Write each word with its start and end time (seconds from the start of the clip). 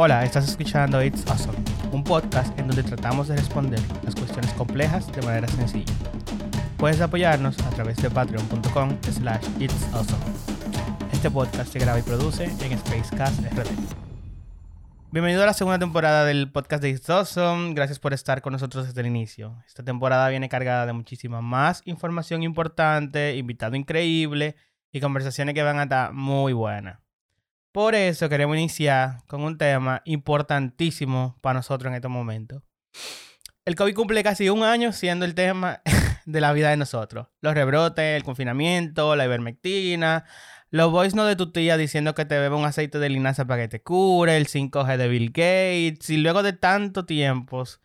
Hola, 0.00 0.24
estás 0.24 0.48
escuchando 0.48 1.02
It's 1.02 1.28
Awesome, 1.28 1.58
un 1.90 2.04
podcast 2.04 2.56
en 2.56 2.68
donde 2.68 2.84
tratamos 2.84 3.26
de 3.26 3.34
responder 3.34 3.80
las 4.04 4.14
cuestiones 4.14 4.52
complejas 4.52 5.10
de 5.10 5.20
manera 5.22 5.48
sencilla. 5.48 5.92
Puedes 6.76 7.00
apoyarnos 7.00 7.58
a 7.66 7.70
través 7.70 7.96
de 7.96 8.08
patreon.com 8.08 8.96
slash 9.02 9.44
It's 9.58 9.92
Awesome. 9.92 10.22
Este 11.12 11.28
podcast 11.28 11.72
se 11.72 11.80
graba 11.80 11.98
y 11.98 12.02
produce 12.02 12.44
en 12.44 12.78
Spacecast 12.78 13.40
RD. 13.40 13.66
Bienvenido 15.10 15.42
a 15.42 15.46
la 15.46 15.52
segunda 15.52 15.80
temporada 15.80 16.24
del 16.24 16.52
podcast 16.52 16.80
de 16.80 16.90
It's 16.90 17.10
Awesome. 17.10 17.74
Gracias 17.74 17.98
por 17.98 18.14
estar 18.14 18.40
con 18.40 18.52
nosotros 18.52 18.86
desde 18.86 19.00
el 19.00 19.08
inicio. 19.08 19.60
Esta 19.66 19.82
temporada 19.82 20.28
viene 20.28 20.48
cargada 20.48 20.86
de 20.86 20.92
muchísima 20.92 21.40
más 21.40 21.82
información 21.86 22.44
importante, 22.44 23.36
invitado 23.36 23.74
increíble 23.74 24.54
y 24.92 25.00
conversaciones 25.00 25.56
que 25.56 25.64
van 25.64 25.80
a 25.80 25.82
estar 25.82 26.12
muy 26.12 26.52
buenas. 26.52 27.07
Por 27.72 27.94
eso 27.94 28.28
queremos 28.28 28.56
iniciar 28.56 29.24
con 29.26 29.42
un 29.42 29.58
tema 29.58 30.02
importantísimo 30.04 31.38
para 31.40 31.58
nosotros 31.58 31.90
en 31.90 31.96
estos 31.96 32.10
momentos. 32.10 32.62
El 33.64 33.74
COVID 33.74 33.94
cumple 33.94 34.22
casi 34.22 34.48
un 34.48 34.62
año 34.62 34.92
siendo 34.92 35.26
el 35.26 35.34
tema 35.34 35.82
de 36.24 36.40
la 36.40 36.52
vida 36.52 36.70
de 36.70 36.78
nosotros. 36.78 37.28
Los 37.42 37.54
rebrotes, 37.54 38.16
el 38.16 38.24
confinamiento, 38.24 39.14
la 39.14 39.26
ivermectina, 39.26 40.24
los 40.70 40.90
voice 40.90 41.16
no 41.16 41.24
de 41.26 41.36
tu 41.36 41.52
tía 41.52 41.76
diciendo 41.76 42.14
que 42.14 42.24
te 42.24 42.38
bebe 42.38 42.56
un 42.56 42.64
aceite 42.64 42.98
de 42.98 43.10
linaza 43.10 43.46
para 43.46 43.62
que 43.62 43.68
te 43.68 43.82
cure, 43.82 44.36
el 44.36 44.46
5G 44.46 44.96
de 44.96 45.08
Bill 45.08 45.28
Gates. 45.28 46.08
Y 46.10 46.16
luego 46.18 46.42
de 46.42 46.54
tanto 46.54 47.04
tiempos, 47.04 47.80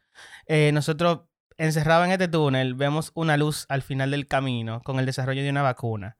eh, 0.48 0.72
nosotros 0.74 1.22
encerrados 1.58 2.06
en 2.06 2.14
este 2.14 2.28
túnel 2.28 2.76
vemos 2.76 3.12
una 3.14 3.38
luz 3.38 3.66
al 3.70 3.82
final 3.82 4.12
del 4.12 4.28
camino 4.28 4.82
con 4.84 5.00
el 5.00 5.06
desarrollo 5.06 5.44
de 5.44 5.50
una 5.50 5.62
vacuna. 5.62 6.18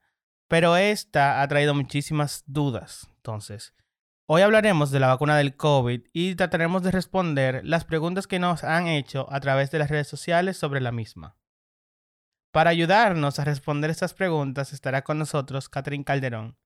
Pero 0.48 0.78
esta 0.78 1.42
ha 1.42 1.48
traído 1.48 1.74
muchísimas 1.74 2.44
dudas. 2.46 3.13
Hoy 4.26 4.42
hablaremos 4.42 4.92
de 4.92 5.00
la 5.00 5.08
vacuna 5.08 5.38
del 5.38 5.56
COVID 5.56 6.02
y 6.14 6.36
trataremos 6.36 6.84
de 6.84 6.92
responder 6.92 7.62
las 7.64 7.86
preguntas 7.86 8.28
que 8.28 8.40
nos 8.40 8.64
han 8.64 8.88
hecho 8.88 9.28
a 9.32 9.40
través 9.40 9.72
de 9.72 9.80
las 9.80 9.90
redes 9.90 10.08
sociales 10.08 10.58
sobre 10.58 10.80
la 10.80 10.92
misma. 10.92 11.38
Para 12.52 12.70
ayudarnos 12.70 13.40
a 13.40 13.46
responder 13.46 13.90
estas 13.90 14.14
preguntas 14.14 14.74
estará 14.74 15.04
con 15.04 15.18
nosotros 15.18 15.70
Catherine 15.70 16.04
Calderón, 16.04 16.58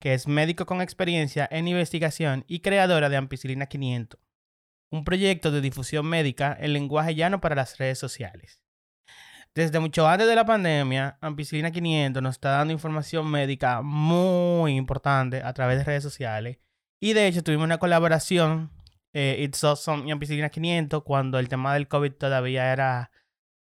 que 0.00 0.14
es 0.14 0.26
médico 0.26 0.66
con 0.66 0.80
experiencia 0.80 1.46
en 1.50 1.68
investigación 1.68 2.44
y 2.48 2.60
creadora 2.60 3.08
de 3.10 3.16
Ampicilina 3.16 3.66
500, 3.66 4.18
un 4.90 5.04
proyecto 5.04 5.50
de 5.50 5.60
difusión 5.60 6.06
médica 6.06 6.56
en 6.58 6.72
lenguaje 6.72 7.14
llano 7.14 7.40
para 7.40 7.56
las 7.56 7.78
redes 7.78 7.98
sociales. 7.98 8.63
Desde 9.54 9.78
mucho 9.78 10.08
antes 10.08 10.26
de 10.26 10.34
la 10.34 10.44
pandemia, 10.44 11.16
Ampicilina 11.20 11.70
500 11.70 12.20
nos 12.20 12.34
está 12.34 12.50
dando 12.50 12.72
información 12.72 13.30
médica 13.30 13.82
muy 13.82 14.74
importante 14.74 15.42
a 15.44 15.52
través 15.52 15.78
de 15.78 15.84
redes 15.84 16.02
sociales. 16.02 16.58
Y 17.00 17.12
de 17.12 17.28
hecho 17.28 17.44
tuvimos 17.44 17.64
una 17.64 17.78
colaboración, 17.78 18.72
eh, 19.12 19.36
It's 19.38 19.62
Awesome 19.62 20.08
y 20.08 20.10
Ampicilina 20.10 20.48
500, 20.48 21.04
cuando 21.04 21.38
el 21.38 21.48
tema 21.48 21.72
del 21.72 21.86
COVID 21.86 22.14
todavía 22.14 22.72
era, 22.72 23.12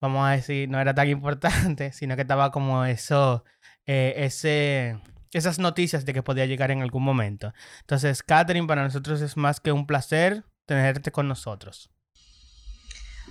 vamos 0.01 0.25
a 0.25 0.31
decir, 0.31 0.67
no 0.67 0.81
era 0.81 0.95
tan 0.95 1.07
importante, 1.09 1.91
sino 1.91 2.15
que 2.15 2.23
estaba 2.23 2.51
como 2.51 2.85
eso, 2.85 3.43
eh, 3.85 4.15
ese, 4.17 4.99
esas 5.31 5.59
noticias 5.59 6.05
de 6.05 6.13
que 6.13 6.23
podía 6.23 6.47
llegar 6.47 6.71
en 6.71 6.81
algún 6.81 7.03
momento. 7.03 7.53
Entonces, 7.81 8.23
Catherine, 8.23 8.65
para 8.65 8.81
nosotros 8.81 9.21
es 9.21 9.37
más 9.37 9.59
que 9.59 9.71
un 9.71 9.85
placer 9.85 10.43
tenerte 10.65 11.11
con 11.11 11.27
nosotros. 11.27 11.92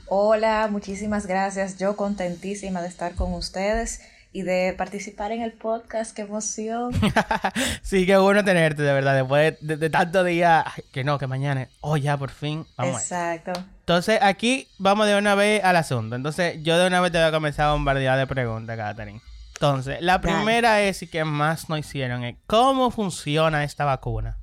Hola, 0.06 0.68
muchísimas 0.70 1.26
gracias. 1.26 1.78
Yo 1.78 1.96
contentísima 1.96 2.82
de 2.82 2.88
estar 2.88 3.14
con 3.14 3.32
ustedes 3.32 4.00
y 4.32 4.42
de 4.42 4.74
participar 4.76 5.32
en 5.32 5.42
el 5.42 5.52
podcast. 5.52 6.14
¡Qué 6.14 6.22
emoción! 6.22 6.92
sí, 7.82 8.06
qué 8.06 8.16
bueno 8.16 8.44
tenerte, 8.44 8.82
de 8.82 8.92
verdad. 8.92 9.14
Después 9.14 9.56
de, 9.60 9.90
tanto 9.90 10.24
día, 10.24 10.64
que 10.92 11.04
no, 11.04 11.18
que 11.18 11.26
mañana. 11.26 11.68
Oh, 11.80 11.96
ya, 11.96 12.16
por 12.16 12.30
fin. 12.30 12.66
Vamos 12.76 13.02
Exacto. 13.02 13.52
Entonces, 13.80 14.18
aquí 14.22 14.68
vamos 14.78 15.06
de 15.06 15.16
una 15.16 15.34
vez 15.34 15.62
al 15.64 15.76
asunto. 15.76 16.16
Entonces, 16.16 16.62
yo 16.62 16.78
de 16.78 16.86
una 16.86 17.00
vez 17.00 17.12
te 17.12 17.18
voy 17.18 17.26
a 17.26 17.32
comenzar 17.32 17.68
a 17.68 17.72
bombardear 17.72 18.18
de 18.18 18.26
preguntas, 18.26 18.76
Katherine. 18.76 19.20
Entonces, 19.54 20.00
la 20.00 20.20
primera 20.20 20.80
es 20.82 21.02
y 21.02 21.06
que 21.06 21.24
más 21.24 21.68
nos 21.68 21.78
hicieron 21.78 22.24
es, 22.24 22.36
¿cómo 22.46 22.90
funciona 22.90 23.64
esta 23.64 23.84
vacuna? 23.84 24.38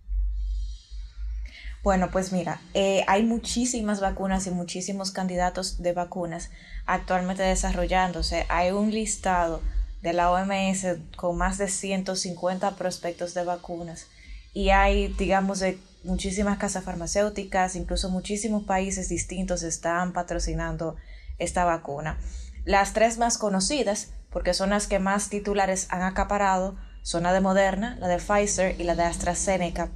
Bueno, 1.82 2.12
pues 2.12 2.34
mira, 2.34 2.60
eh, 2.74 3.06
hay 3.08 3.24
muchísimas 3.24 4.02
vacunas 4.02 4.46
y 4.48 4.52
muchísimos 4.52 5.12
candidatos 5.12 5.82
de 5.82 5.94
vacunas 5.94 6.50
actualmente 6.86 7.44
desarrollándose. 7.44 8.46
Hay 8.50 8.72
un 8.72 8.92
listado 8.92 9.62
de 10.02 10.12
la 10.12 10.30
OMS 10.30 10.98
con 11.16 11.38
más 11.38 11.58
de 11.58 11.70
150 11.70 12.76
prospectos 12.76 13.34
de 13.34 13.46
vacunas 13.46 14.08
y 14.54 14.72
hay, 14.72 15.08
digamos, 15.18 15.60
de 15.60 15.80
muchísimas 16.04 16.58
casas 16.58 16.84
farmacéuticas, 16.84 17.78
incluso 17.78 18.10
muchísimos 18.10 18.64
países 18.64 19.08
distintos 19.08 19.64
están 19.64 20.12
patrocinando 20.12 20.98
esta 21.38 21.64
vacuna. 21.64 22.18
Las 22.66 22.92
tres 22.92 23.18
más 23.18 23.38
conocidas, 23.38 24.10
porque 24.32 24.54
son 24.54 24.72
las 24.72 24.88
que 24.88 25.00
más 25.00 25.30
titulares 25.30 25.88
han 25.92 26.02
acaparado, 26.02 26.76
son 27.04 27.24
la 27.24 27.32
de 27.32 27.40
Moderna, 27.40 27.96
la 28.02 28.10
de 28.10 28.18
Pfizer 28.18 28.76
y 28.80 28.84
la 28.84 28.96
de 28.96 29.04
AstraZeneca 29.04 29.90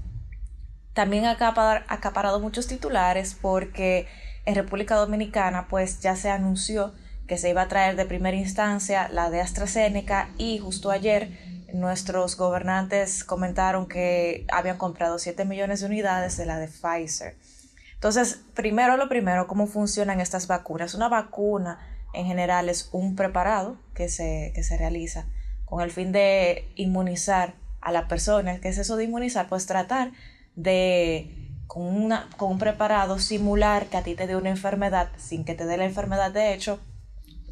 también 0.94 1.26
ha 1.26 1.31
acaparado 1.31 2.40
muchos 2.40 2.68
titulares 2.68 3.36
porque 3.40 4.08
en 4.46 4.56
República 4.56 4.96
Dominicana 4.96 5.68
pues 5.70 6.00
ya 6.02 6.16
se 6.16 6.30
anunció 6.30 6.94
que 7.28 7.38
se 7.38 7.50
iba 7.50 7.62
a 7.62 7.68
traer 7.68 7.96
de 7.96 8.06
primera 8.06 8.36
instancia 8.36 9.09
la 9.09 9.30
de 9.30 9.42
AstraZeneca 9.42 10.30
y 10.38 10.59
justo 10.59 10.92
ayer 10.92 11.30
nuestros 11.74 12.38
gobernantes 12.38 13.24
comentaron 13.24 13.88
que 13.88 14.46
habían 14.52 14.78
comprado 14.78 15.18
7 15.18 15.46
millones 15.46 15.80
de 15.80 15.88
unidades 15.88 16.38
de 16.38 16.46
la 16.46 16.59
de 16.59 16.68
Pfizer. 16.68 17.36
Entonces, 17.96 18.42
primero 18.54 18.98
lo 18.98 19.10
primero, 19.10 19.48
¿cómo 19.48 19.66
funcionan 19.66 20.20
estas 20.20 20.48
vacunas? 20.48 20.94
Una 20.94 21.08
vacuna 21.08 21.80
en 22.14 22.25
general 22.25 22.70
es 22.70 22.90
un 22.92 23.16
preparado 23.16 23.78
que 23.96 24.10
se, 24.10 24.52
que 24.54 24.62
se 24.62 24.78
realiza 24.78 25.25
con 25.66 25.81
el 25.81 25.90
fin 25.90 26.12
de 26.12 26.68
inmunizar 26.75 27.56
a 27.81 27.92
la 27.92 28.08
persona. 28.08 28.60
¿Qué 28.60 28.68
es 28.68 28.78
eso 28.78 28.98
de 28.98 29.06
inmunizar? 29.06 29.48
Pues 29.48 29.66
tratar 29.66 30.12
de 30.56 31.44
con, 31.68 31.84
una, 31.84 32.30
con 32.38 32.52
un 32.52 32.59
preparado 32.59 33.19
simular 33.19 33.88
que 33.88 33.97
a 33.97 34.03
ti 34.03 34.16
te 34.16 34.28
dé 34.28 34.36
una 34.36 34.50
enfermedad 34.50 35.09
sin 35.18 35.44
que 35.46 35.56
te 35.56 35.66
dé 35.66 35.78
la 35.78 35.86
enfermedad 35.86 36.31
de 36.31 36.53
hecho 36.53 36.80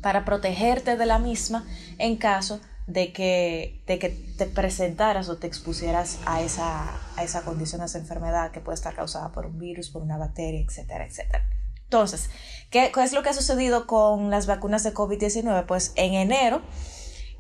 para 0.02 0.26
protegerte 0.26 0.98
de 0.98 1.06
la 1.06 1.20
misma 1.20 1.66
en 1.98 2.18
caso 2.18 2.60
de 2.88 3.14
que, 3.14 3.84
de 3.88 4.00
que 4.00 4.10
te 4.10 4.46
presentaras 4.48 5.30
o 5.30 5.38
te 5.38 5.48
expusieras 5.48 6.20
a 6.26 6.42
esa, 6.42 6.90
a 7.16 7.24
esa 7.24 7.44
condición, 7.44 7.82
a 7.82 7.86
esa 7.86 8.00
enfermedad 8.00 8.52
que 8.52 8.60
puede 8.60 8.76
estar 8.76 8.96
causada 8.96 9.32
por 9.32 9.46
un 9.46 9.60
virus, 9.60 9.90
por 9.90 10.02
una 10.02 10.18
bacteria, 10.18 10.60
etcétera, 10.60 11.06
etcétera. 11.06 11.48
Entonces, 11.84 12.30
¿qué, 12.70 12.92
es 13.04 13.14
lo 13.14 13.22
que 13.22 13.30
ha 13.30 13.34
sucedido 13.34 13.86
con 13.86 14.30
las 14.30 14.48
vacunas 14.48 14.84
de 14.84 14.94
COVID-19? 14.94 15.66
Pues 15.66 15.94
en 15.96 16.14
enero 16.14 16.62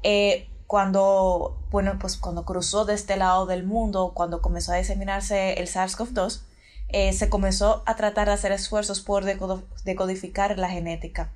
eh, 0.03 0.50
cuando, 0.71 1.57
bueno, 1.69 1.97
pues 1.99 2.15
cuando 2.15 2.45
cruzó 2.45 2.85
de 2.85 2.93
este 2.93 3.17
lado 3.17 3.45
del 3.45 3.65
mundo, 3.65 4.13
cuando 4.13 4.41
comenzó 4.41 4.71
a 4.71 4.77
diseminarse 4.77 5.55
el 5.55 5.67
SARS-CoV-2, 5.67 6.43
eh, 6.87 7.11
se 7.11 7.27
comenzó 7.27 7.83
a 7.85 7.97
tratar 7.97 8.29
de 8.29 8.35
hacer 8.35 8.53
esfuerzos 8.53 9.01
por 9.01 9.25
decodificar 9.25 10.57
la 10.57 10.69
genética. 10.69 11.33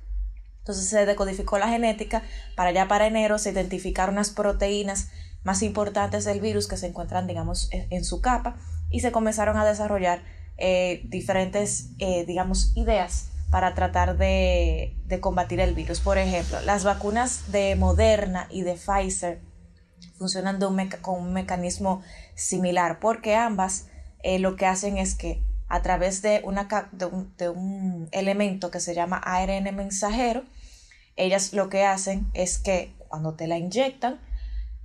Entonces 0.60 0.88
se 0.88 1.04
decodificó 1.04 1.58
la 1.58 1.68
genética 1.68 2.22
para 2.54 2.70
ya 2.70 2.88
para 2.88 3.08
enero 3.08 3.36
se 3.36 3.50
identificaron 3.50 4.14
unas 4.14 4.30
proteínas 4.30 5.10
más 5.44 5.62
importantes 5.62 6.24
del 6.24 6.40
virus 6.40 6.66
que 6.66 6.78
se 6.78 6.86
encuentran, 6.86 7.26
digamos, 7.26 7.68
en, 7.72 8.04
su 8.06 8.22
capa 8.22 8.56
y 8.88 9.00
se 9.00 9.12
comenzaron 9.12 9.58
a 9.58 9.66
desarrollar 9.66 10.22
eh, 10.56 11.02
diferentes, 11.04 11.90
eh, 11.98 12.24
digamos, 12.24 12.74
ideas 12.74 13.32
para 13.50 13.74
tratar 13.74 14.16
de, 14.16 14.96
combatir 15.20 15.60
el 15.60 15.74
virus. 15.74 16.00
Por 16.00 16.18
ejemplo, 16.18 16.60
las 16.62 16.84
vacunas 16.84 17.52
de 17.52 17.76
Moderna 17.76 18.46
y 18.50 18.62
de 18.62 18.74
Pfizer 18.74 19.40
funcionan 20.18 20.58
con 21.00 21.20
un 21.20 21.32
mecanismo 21.32 22.02
similar 22.34 22.98
porque 23.00 23.34
ambas 23.34 23.86
eh, 24.22 24.38
lo 24.38 24.56
que 24.56 24.66
hacen 24.66 24.98
es 24.98 25.14
que 25.14 25.42
a 25.68 25.82
través 25.82 26.22
de, 26.22 26.40
una, 26.44 26.68
de, 26.92 27.48
un, 27.48 28.08
elemento 28.12 28.70
que 28.70 28.80
se 28.80 28.94
llama 28.94 29.18
ARN 29.18 29.74
mensajero, 29.74 30.44
ellas 31.16 31.52
lo 31.52 31.68
que 31.68 31.84
hacen 31.84 32.28
es 32.34 32.58
que 32.58 32.94
cuando 33.08 33.34
te 33.34 33.46
la 33.46 33.58
inyectan, 33.58 34.20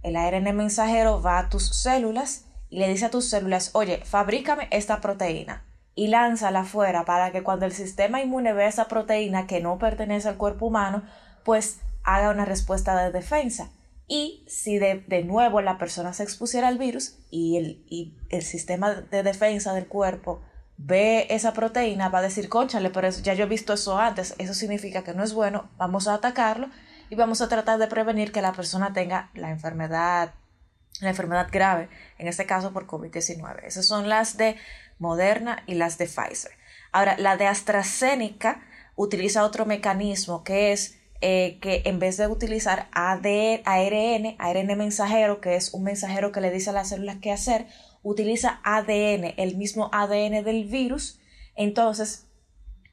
el 0.02 0.16
ARN 0.16 0.56
mensajero 0.56 1.22
va 1.22 1.40
a 1.40 1.50
tus 1.50 1.68
células 1.70 2.46
y 2.70 2.80
le 2.80 2.88
dice 2.88 3.06
a 3.06 3.12
tus 3.12 3.30
células, 3.30 3.72
oye, 3.74 4.02
fabrícame 4.06 4.68
esta 4.72 5.02
proteína 5.02 5.64
y 5.96 6.08
lánzala 6.08 6.62
afuera 6.62 7.06
para 7.06 7.32
que 7.32 7.44
cuando 7.44 7.66
el 7.66 7.74
sistema 7.74 8.22
inmune 8.22 8.54
vea 8.54 8.68
esa 8.68 8.88
proteína 8.88 9.48
que 9.48 9.62
no 9.62 9.78
pertenece 9.78 10.30
al 10.30 10.38
cuerpo 10.38 10.68
humano, 10.68 11.04
pues 11.44 11.80
haga 12.04 12.32
una 12.32 12.46
respuesta 12.46 13.02
de 13.04 13.12
defensa. 13.12 13.70
Y 14.08 14.44
si 14.48 14.78
de, 14.78 15.24
nuevo 15.26 15.62
la 15.62 15.78
persona 15.78 16.14
se 16.14 16.24
expusiera 16.24 16.68
al 16.68 16.78
virus 16.78 17.16
y 17.30 17.58
el, 17.58 17.84
y 17.90 18.14
el 18.30 18.42
sistema 18.42 18.94
de 18.94 19.24
defensa 19.24 19.74
del 19.74 19.88
cuerpo 19.88 20.42
ve 20.78 21.28
esa 21.30 21.54
proteína, 21.54 22.10
va 22.10 22.20
a 22.20 22.24
decir, 22.24 22.50
conchale, 22.50 22.90
pero 22.90 23.10
ya 23.10 23.34
yo 23.34 23.46
he 23.46 23.48
visto 23.48 23.74
eso 23.74 23.98
antes, 24.00 24.36
eso 24.38 24.54
significa 24.54 25.04
que 25.04 25.14
no 25.14 25.24
es 25.24 25.34
bueno, 25.34 25.70
vamos 25.78 26.08
a 26.08 26.16
atacarlo 26.16 26.70
y 27.10 27.16
vamos 27.16 27.42
a 27.42 27.48
tratar 27.48 27.78
de 27.78 27.88
prevenir 27.88 28.32
que 28.32 28.42
la 28.42 28.52
persona 28.52 28.92
tenga 28.92 29.30
la 29.34 29.52
enfermedad, 29.52 30.34
la 31.00 31.10
enfermedad 31.10 31.48
grave, 31.52 31.90
en 32.18 32.28
este 32.28 32.46
caso 32.46 32.74
por 32.74 32.88
COVID-19. 32.88 33.64
Esas 33.64 33.86
son 33.86 34.10
las 34.10 34.38
de 34.38 34.56
Moderna 35.02 35.64
y 35.68 35.74
las 35.74 35.98
de 35.98 36.06
Pfizer. 36.06 36.52
Ahora, 36.94 37.18
la 37.18 37.36
de 37.36 37.48
AstraZeneca 37.48 38.64
utiliza 38.96 39.44
otro 39.44 39.66
mecanismo 39.66 40.44
que 40.44 40.72
es 40.72 40.98
eh, 41.22 41.60
que 41.62 41.82
en 41.86 42.00
vez 42.00 42.18
de 42.18 42.28
utilizar 42.28 42.88
ADN, 42.94 43.62
ARN, 43.66 44.36
ARN 44.40 44.78
mensajero, 44.78 45.42
que 45.42 45.56
es 45.56 45.74
un 45.74 45.84
mensajero 45.84 46.32
que 46.32 46.42
le 46.42 46.52
dice 46.52 46.70
a 46.70 46.74
las 46.74 46.90
células 46.90 47.18
qué 47.22 47.32
hacer, 47.32 47.68
utiliza 48.04 48.60
ADN, 48.64 49.34
el 49.38 49.58
mismo 49.58 49.90
ADN 49.92 50.44
del 50.44 50.66
virus. 50.66 51.20
Entonces, 51.56 52.28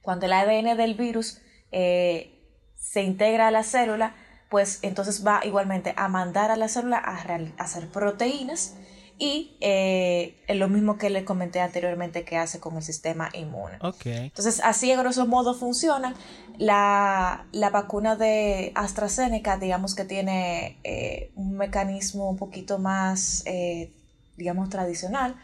cuando 0.03 0.27
el 0.27 0.33
ADN 0.33 0.77
del 0.77 0.95
virus 0.95 1.41
eh, 1.73 2.39
se 2.75 3.03
integra 3.03 3.49
a 3.49 3.51
la 3.51 3.63
célula, 3.63 4.15
pues 4.51 4.79
entonces 4.83 5.27
va 5.27 5.41
igualmente 5.45 5.95
a 5.97 6.09
mandar 6.09 6.51
a 6.51 6.57
la 6.57 6.69
célula 6.69 6.99
a, 6.99 7.17
hacer 7.63 7.89
proteínas 7.89 8.77
y 9.19 9.57
eh, 9.61 10.37
lo 10.49 10.69
mismo 10.69 10.97
que 10.97 11.11
le 11.11 11.25
comenté 11.25 11.61
anteriormente 11.61 12.25
que 12.25 12.37
hace 12.37 12.61
con 12.61 12.77
el 12.77 12.83
sistema 12.83 13.29
inmune. 13.33 13.77
Okay. 13.81 14.27
Entonces, 14.27 14.61
así 14.63 14.93
a 14.93 14.99
grosso 14.99 15.27
modo 15.27 15.55
funciona. 15.55 16.15
La, 16.57 17.45
vacuna 17.73 18.17
de 18.17 18.73
AstraZeneca, 18.75 19.59
digamos 19.59 19.95
que 19.95 20.05
tiene 20.05 20.79
eh, 20.85 21.31
un 21.37 21.57
mecanismo 21.57 22.31
un 22.31 22.37
poquito 22.37 22.79
más 22.79 23.43
eh, 23.47 23.93
digamos, 24.39 24.69
tradicional, 24.69 25.35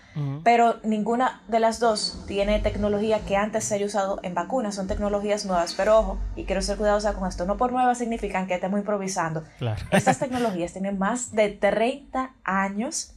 pero 0.44 0.76
ninguna 0.85 1.43
de 1.49 1.59
las 1.59 1.81
dos 1.81 2.23
tiene 2.29 2.61
tecnología 2.61 3.25
que 3.25 3.37
antes 3.37 3.65
se 3.65 3.75
haya 3.75 3.87
usado 3.87 4.21
en 4.23 4.35
vacunas, 4.35 4.76
son 4.76 4.87
tecnologías 4.87 5.44
nuevas, 5.47 5.75
pero 5.75 5.99
ojo, 5.99 6.19
y 6.37 6.44
quiero 6.44 6.62
ser 6.62 6.76
cuidadosa 6.76 7.12
con 7.15 7.29
esto, 7.29 7.44
no 7.44 7.56
por 7.56 7.73
nuevas 7.73 7.99
significan 7.99 8.47
que 8.47 8.55
estemos 8.55 8.79
improvisando. 8.79 9.43
Estas 9.91 10.19
tecnologías 10.21 10.73
tienen 10.73 10.97
más 10.97 11.32
de 11.32 11.49
30 11.49 12.35
años 12.44 13.15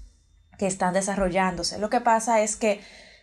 que 0.58 0.68
están 0.68 0.94
desarrollándose. 0.94 1.80
Lo 1.80 1.90
que 1.90 2.02
pasa 2.02 2.42
es 2.42 2.56
que 2.56 2.82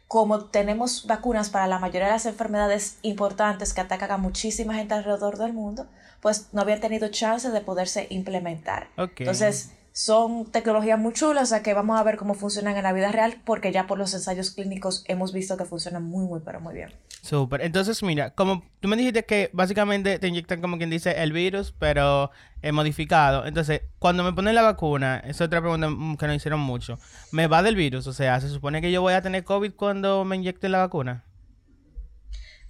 como 0.09 0.45
tenemos 0.45 1.07
vacunas 1.07 1.51
para 1.51 1.67
la 1.67 1.79
mayoría 1.79 2.07
de 2.07 2.13
las 2.13 2.27
enfermedades 2.27 2.99
importantes 3.03 3.73
que 3.73 3.81
atacan 3.81 4.11
a 4.13 4.19
muchísima 4.19 4.75
gente 4.75 4.95
alrededor 4.95 5.39
del 5.39 5.53
mundo, 5.53 5.87
pues 6.21 6.49
no 6.53 6.61
habían 6.61 6.81
tenido 6.81 7.09
chance 7.09 7.51
de 7.51 7.61
poderse 7.61 8.07
implementar. 8.11 8.89
Entonces, 8.97 9.73
son 9.97 10.51
tecnologías 10.51 10.99
muy 10.99 11.13
chulas, 11.13 11.45
o 11.45 11.47
sea 11.47 11.63
que 11.63 11.73
vamos 11.73 12.01
a 12.01 12.03
ver 12.03 12.17
cómo 12.17 12.35
funcionan 12.35 12.77
en 12.77 12.83
la 12.83 12.93
vida 12.93 13.13
real, 13.13 13.41
porque 13.45 13.71
ya 13.71 13.87
por 13.87 13.97
los 13.97 14.13
ensayos 14.13 14.51
clínicos 14.51 15.05
hemos 15.07 15.33
visto 15.33 15.57
que 15.57 15.65
funcionan 15.65 16.03
muy, 16.03 16.27
muy, 16.27 16.41
pero 16.45 16.61
muy 16.61 16.75
bien. 16.75 16.93
Súper. 17.23 17.61
Entonces, 17.61 18.03
mira, 18.03 18.31
como 18.31 18.65
tú 18.81 18.89
me 18.89 18.97
dijiste 18.97 19.25
que 19.25 19.51
básicamente 19.53 20.19
te 20.19 20.27
inyectan 20.27 20.61
como 20.61 20.79
quien 20.79 20.91
dice 20.91 21.23
el 21.23 21.33
virus, 21.33 21.73
pero 21.79 22.33
eh, 22.61 22.73
modificado. 22.73 23.47
Entonces, 23.47 23.83
cuando 24.01 24.25
me 24.25 24.33
ponen 24.33 24.57
la 24.57 24.63
vacuna, 24.63 25.23
es 25.25 25.41
otra 25.41 25.61
pregunta 25.61 25.87
que 26.19 26.27
nos 26.27 26.37
hicieron 26.37 26.59
mucho. 26.59 26.99
¿Me 27.31 27.47
va 27.47 27.63
del 27.63 27.77
virus? 27.77 28.09
O 28.09 28.13
sea, 28.13 28.41
¿se 28.41 28.49
supone 28.49 28.81
que 28.83 28.91
yo 28.91 29.01
voy 29.01 29.15
a 29.15 29.23
tener 29.23 29.45
COVID 29.45 29.75
cuando 29.75 30.25
me 30.25 30.35
inyecten 30.35 30.73
la 30.73 30.79
vacuna? 30.79 31.25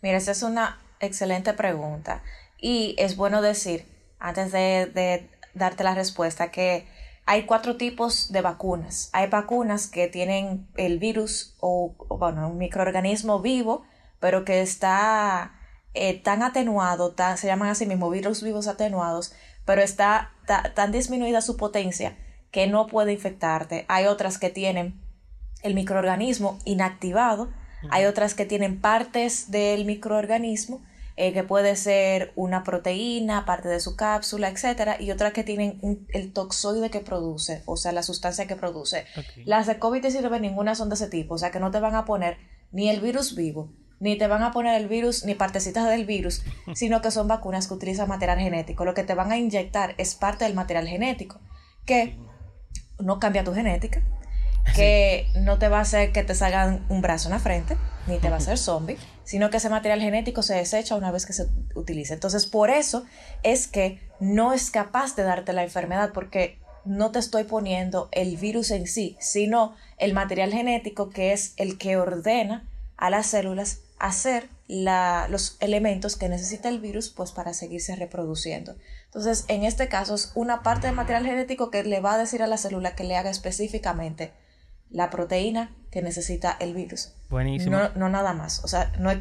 Mira, 0.03 0.19
esa 0.19 0.33
es 0.33 0.43
una 0.43 0.79
excelente 1.01 1.55
pregunta. 1.55 2.23
Y 2.59 2.95
es 2.99 3.17
bueno 3.17 3.41
decir, 3.41 3.87
antes 4.19 4.53
de, 4.53 4.91
de 4.93 5.31
darte 5.55 5.85
la 5.85 5.95
respuesta, 5.95 6.51
que 6.51 6.87
hay 7.27 7.47
cuatro 7.47 7.77
tipos 7.77 8.33
de 8.33 8.43
vacunas. 8.43 9.09
Hay 9.13 9.29
vacunas 9.29 9.87
que 9.87 10.09
tienen 10.09 10.69
el 10.77 10.99
virus 10.99 11.57
o, 11.61 11.95
bueno, 12.09 12.49
un 12.49 12.59
microorganismo 12.59 13.41
vivo, 13.41 13.85
pero 14.21 14.45
que 14.45 14.61
está 14.61 15.55
eh, 15.95 16.21
tan 16.21 16.43
atenuado, 16.43 17.15
se 17.37 17.47
llaman 17.47 17.69
así 17.69 17.87
mismo 17.87 18.11
virus 18.11 18.43
vivos 18.43 18.69
atenuados, 18.69 19.33
pero 19.65 19.81
está 19.81 20.33
tan 20.75 20.93
disminuida 20.93 21.41
su 21.41 21.57
potencia 21.57 22.19
que 22.51 22.67
no 22.67 22.87
puede 22.87 23.13
infectarte. 23.13 23.87
Hay 23.89 24.07
otras 24.07 24.39
que 24.39 24.51
tienen 24.51 25.01
el 25.63 25.75
microorganismo 25.75 26.59
inactivado, 26.65 27.51
hay 27.91 28.05
otras 28.07 28.35
que 28.35 28.47
tienen 28.47 28.81
partes 28.81 29.51
del 29.51 29.85
microorganismo 29.85 30.83
eh, 31.17 31.33
que 31.33 31.45
puede 31.45 31.77
ser 31.77 32.33
una 32.35 32.65
proteína, 32.65 33.45
parte 33.45 33.69
de 33.69 33.79
su 33.79 33.95
cápsula, 33.95 34.49
etcétera, 34.49 35.01
y 35.01 35.13
otras 35.13 35.33
que 35.33 35.45
tienen 35.45 36.07
el 36.09 36.33
toxoide 36.33 36.91
que 36.91 37.01
produce, 37.01 37.63
o 37.67 37.77
sea, 37.77 37.93
la 37.93 38.03
sustancia 38.03 38.47
que 38.47 38.57
produce. 38.57 39.05
Las 39.45 39.67
de 39.67 39.79
COVID-19 39.79 40.41
ninguna 40.41 40.75
son 40.75 40.89
de 40.89 40.97
ese 40.97 41.09
tipo, 41.09 41.35
o 41.35 41.39
sea, 41.39 41.51
que 41.51 41.61
no 41.61 41.71
te 41.71 41.81
van 41.81 41.95
a 41.95 42.05
poner 42.05 42.39
ni 42.73 42.91
el 42.91 43.01
virus 43.01 43.37
vivo, 43.37 43.73
ni 44.01 44.19
te 44.19 44.27
van 44.27 44.43
a 44.43 44.51
poner 44.51 44.81
el 44.81 44.89
virus, 44.89 45.25
ni 45.25 45.35
partecitas 45.37 45.89
del 45.89 46.05
virus, 46.05 46.43
sino 46.75 47.01
que 47.01 47.13
son 47.13 47.29
vacunas 47.29 47.69
que 47.69 47.75
utilizan 47.75 48.09
material 48.09 48.41
genético. 48.41 48.85
Lo 48.85 48.95
que 48.95 49.05
te 49.05 49.15
van 49.15 49.31
a 49.31 49.39
inyectar 49.39 49.95
es 49.99 50.17
parte 50.17 50.45
del 50.45 50.55
material 50.55 50.89
genético, 50.89 51.41
que 51.87 52.19
no 52.99 53.21
cambia 53.21 53.45
tu 53.45 53.55
genética, 53.55 54.03
que 54.75 55.29
no 55.37 55.59
te 55.59 55.69
va 55.69 55.79
a 55.79 55.83
hacer 55.83 56.13
que 56.13 56.25
te 56.25 56.35
salgan 56.35 56.85
un 56.89 57.03
brazo 57.03 57.29
en 57.29 57.33
la 57.33 57.39
frente, 57.39 57.77
ni 58.07 58.19
te 58.19 58.29
va 58.29 58.37
a 58.37 58.39
hacer 58.39 58.59
zombie, 58.59 58.99
sino 59.25 59.51
que 59.51 59.59
ese 59.59 59.69
material 59.69 60.01
genético 60.01 60.43
se 60.43 60.55
desecha 60.55 60.97
una 60.97 61.11
vez 61.11 61.27
que 61.27 61.33
se 61.33 61.49
utiliza. 61.75 62.15
Entonces, 62.15 62.47
por 62.47 62.71
eso 62.71 63.05
es 63.43 63.69
que 63.69 64.01
no 64.21 64.53
es 64.53 64.71
capaz 64.71 65.17
de 65.17 65.23
darte 65.23 65.53
la 65.53 65.63
enfermedad, 65.63 66.11
porque 66.13 66.59
no 66.85 67.11
te 67.13 67.19
estoy 67.19 67.45
poniendo 67.45 68.09
el 68.13 68.37
virus 68.37 68.71
en 68.71 68.87
sí, 68.87 69.17
sino 69.21 69.75
el 69.99 70.13
material 70.13 70.53
genético 70.53 71.11
que 71.11 71.33
es 71.33 71.55
el 71.57 71.79
que 71.79 71.97
ordena 71.97 72.69
a 72.97 73.11
las 73.11 73.27
células 73.27 73.81
hacer 73.99 74.49
los 74.69 75.57
elementos 75.61 76.17
que 76.17 76.29
necesita 76.29 76.69
el 76.69 76.81
virus 76.81 77.11
pues 77.11 77.33
para 77.33 77.55
seguirse 77.55 77.97
reproduciendo. 77.97 78.77
Entonces, 79.07 79.45
en 79.49 79.63
este 79.63 79.89
caso 79.89 80.15
es 80.15 80.33
una 80.35 80.63
parte 80.63 80.87
del 80.87 80.97
material 80.97 81.27
genético 81.27 81.71
que 81.71 81.85
le 81.85 82.01
va 82.01 82.15
a 82.15 82.19
decir 82.19 82.43
a 82.43 82.47
la 82.47 82.57
célula 82.57 82.95
que 82.95 83.05
le 83.05 83.17
haga 83.17 83.31
específicamente 83.31 84.33
la 84.95 85.11
proteína 85.11 85.73
que 85.91 86.01
necesita 86.01 86.57
el 86.61 86.73
virus. 86.73 87.13
Buenísimo. 87.29 87.77
No, 87.77 87.91
no 87.97 88.09
nada 88.09 88.33
más. 88.33 88.65
O 88.65 88.69
sea, 88.69 88.93
no 88.99 89.11
es, 89.11 89.19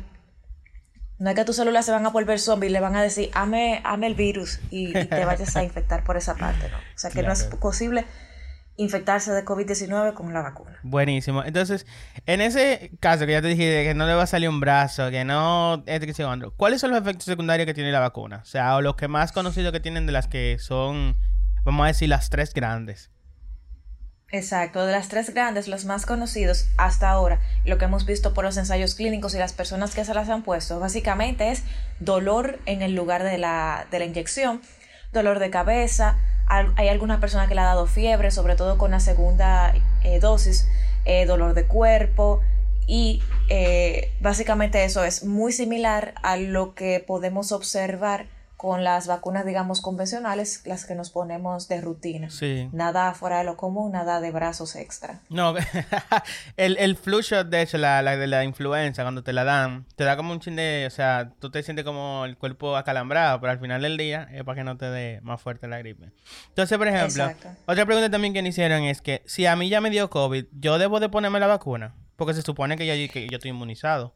no 1.17 1.29
es 1.29 1.35
que 1.35 1.43
tus 1.45 1.55
células 1.55 1.85
se 1.85 1.91
van 1.91 2.05
a 2.05 2.09
volver 2.09 2.39
zombies 2.39 2.69
y 2.69 2.73
le 2.73 2.79
van 2.79 2.95
a 2.95 3.01
decir, 3.01 3.31
ame, 3.33 3.81
ame 3.83 4.07
el 4.07 4.15
virus 4.15 4.59
y, 4.69 4.93
te 4.93 5.05
vayas 5.25 5.55
a 5.55 5.63
infectar 5.63 6.03
por 6.03 6.15
esa 6.15 6.35
parte, 6.35 6.69
¿no? 6.69 6.77
O 6.77 6.97
sea, 6.97 7.09
que 7.09 7.23
no 7.23 7.33
es 7.33 7.43
posible 7.45 8.05
infectarse 8.75 9.31
de 9.31 9.43
COVID-19 9.43 10.13
con 10.13 10.31
la 10.31 10.41
vacuna. 10.41 10.79
Buenísimo. 10.83 11.43
Entonces, 11.43 11.87
en 12.27 12.41
ese 12.41 12.91
caso 12.99 13.25
que 13.25 13.31
ya 13.31 13.41
te 13.41 13.47
dije 13.47 13.83
que 13.83 13.93
no 13.95 14.05
le 14.05 14.13
va 14.13 14.23
a 14.23 14.27
salir 14.27 14.47
un 14.47 14.59
brazo, 14.59 15.09
que 15.09 15.25
no, 15.25 15.83
este 15.87 16.13
¿cuáles 16.55 16.81
son 16.81 16.91
los 16.91 17.01
efectos 17.01 17.25
secundarios 17.25 17.65
que 17.65 17.73
tiene 17.73 17.91
la 17.91 17.99
vacuna? 17.99 18.41
O 18.43 18.45
sea, 18.45 18.75
o 18.75 18.81
los 18.81 18.95
que 18.95 19.07
más 19.07 19.31
conocidos 19.31 19.71
que 19.71 19.79
tienen 19.79 20.05
de 20.05 20.11
las 20.11 20.27
que 20.27 20.57
son, 20.59 21.17
vamos 21.63 21.83
a 21.83 21.87
decir, 21.87 22.09
las 22.09 22.29
tres 22.29 22.53
grandes. 22.53 23.12
Exacto, 24.33 24.83
de 24.87 24.91
las 24.91 25.09
tres 25.09 25.31
grandes, 25.31 25.67
los 25.67 25.85
más 25.85 26.07
conocidos 26.07 26.65
hasta 26.75 27.07
ahora, 27.11 27.39
lo 27.65 27.77
que 27.77 27.85
hemos 27.85 28.07
visto 28.07 28.33
por 28.33 28.43
los 28.43 28.57
ensayos 28.57 28.95
clínicos 28.95 29.35
y 29.35 29.37
las 29.37 29.53
personas 29.53 29.93
que 29.93 30.03
se 30.03 30.13
las 30.15 30.27
han 30.27 30.41
puesto, 30.41 30.79
básicamente 30.79 31.51
es 31.51 31.61
dolor 31.99 32.57
en 32.65 32.81
el 32.81 32.95
lugar 32.95 33.23
de 33.23 33.37
la, 33.37 33.85
de 33.91 33.99
la 33.99 34.05
inyección, 34.05 34.59
dolor 35.11 35.37
de 35.37 35.51
cabeza, 35.51 36.17
hay 36.47 36.87
alguna 36.87 37.19
persona 37.19 37.47
que 37.47 37.53
le 37.53 37.61
ha 37.61 37.65
dado 37.65 37.85
fiebre, 37.85 38.31
sobre 38.31 38.55
todo 38.55 38.79
con 38.79 38.89
la 38.89 38.99
segunda 38.99 39.71
eh, 40.01 40.19
dosis, 40.19 40.67
eh, 41.05 41.27
dolor 41.27 41.53
de 41.53 41.65
cuerpo 41.65 42.41
y 42.87 43.21
eh, 43.49 44.15
básicamente 44.19 44.83
eso 44.83 45.03
es 45.03 45.23
muy 45.25 45.51
similar 45.51 46.15
a 46.23 46.37
lo 46.37 46.73
que 46.73 47.03
podemos 47.05 47.51
observar 47.51 48.25
con 48.63 48.85
las 48.85 49.07
vacunas, 49.07 49.45
digamos, 49.45 49.81
convencionales, 49.81 50.61
las 50.63 50.85
que 50.85 50.95
nos 50.95 51.09
ponemos 51.09 51.67
de 51.67 51.81
rutina. 51.81 52.29
Sí. 52.29 52.69
Nada 52.71 53.13
fuera 53.13 53.39
de 53.39 53.43
lo 53.43 53.57
común, 53.57 53.91
nada 53.91 54.21
de 54.21 54.31
brazos 54.31 54.77
extra. 54.77 55.19
No, 55.27 55.53
el, 56.55 56.77
el 56.77 56.95
flu 56.95 57.19
shot, 57.19 57.49
de 57.49 57.61
hecho, 57.61 57.77
la, 57.77 58.01
la 58.01 58.15
de 58.15 58.25
la 58.25 58.45
influenza, 58.45 59.01
cuando 59.01 59.21
te 59.21 59.33
la 59.33 59.43
dan, 59.43 59.85
te 59.97 60.05
da 60.05 60.15
como 60.15 60.31
un 60.31 60.39
chin 60.39 60.55
de, 60.55 60.85
o 60.87 60.91
sea, 60.91 61.33
tú 61.41 61.51
te 61.51 61.61
sientes 61.61 61.83
como 61.83 62.23
el 62.23 62.37
cuerpo 62.37 62.77
acalambrado, 62.77 63.41
pero 63.41 63.51
al 63.51 63.59
final 63.59 63.81
del 63.81 63.97
día 63.97 64.29
es 64.31 64.45
para 64.45 64.55
que 64.55 64.63
no 64.63 64.77
te 64.77 64.85
dé 64.85 65.19
más 65.23 65.41
fuerte 65.41 65.67
la 65.67 65.79
gripe. 65.79 66.13
Entonces, 66.47 66.77
por 66.77 66.87
ejemplo, 66.87 67.33
otra 67.65 67.85
pregunta 67.85 68.09
también 68.09 68.33
que 68.33 68.41
me 68.41 68.47
hicieron 68.47 68.83
es 68.83 69.01
que 69.01 69.23
si 69.25 69.45
a 69.45 69.57
mí 69.57 69.67
ya 69.67 69.81
me 69.81 69.89
dio 69.89 70.09
COVID, 70.09 70.45
¿yo 70.53 70.77
debo 70.77 71.01
de 71.01 71.09
ponerme 71.09 71.41
la 71.41 71.47
vacuna? 71.47 71.95
Porque 72.15 72.33
se 72.33 72.43
supone 72.43 72.77
que 72.77 72.87
yo, 72.87 73.11
que 73.11 73.27
yo 73.27 73.35
estoy 73.35 73.49
inmunizado. 73.49 74.15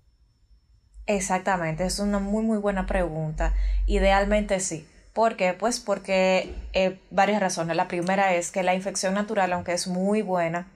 Exactamente, 1.08 1.86
es 1.86 2.00
una 2.00 2.20
muy 2.20 2.44
muy 2.44 2.58
buena 2.58 2.86
pregunta. 2.86 3.54
Idealmente 3.86 4.60
sí. 4.60 4.86
¿Por 5.14 5.36
qué? 5.38 5.54
Pues 5.54 5.80
porque 5.80 6.54
eh, 6.74 7.00
varias 7.10 7.42
razones. 7.42 7.76
La 7.76 7.88
primera 7.88 8.36
es 8.36 8.52
que 8.52 8.62
la 8.62 8.76
infección 8.76 9.14
natural, 9.16 9.54
aunque 9.54 9.72
es 9.74 9.88
muy 9.88 10.22
buena, 10.22 10.68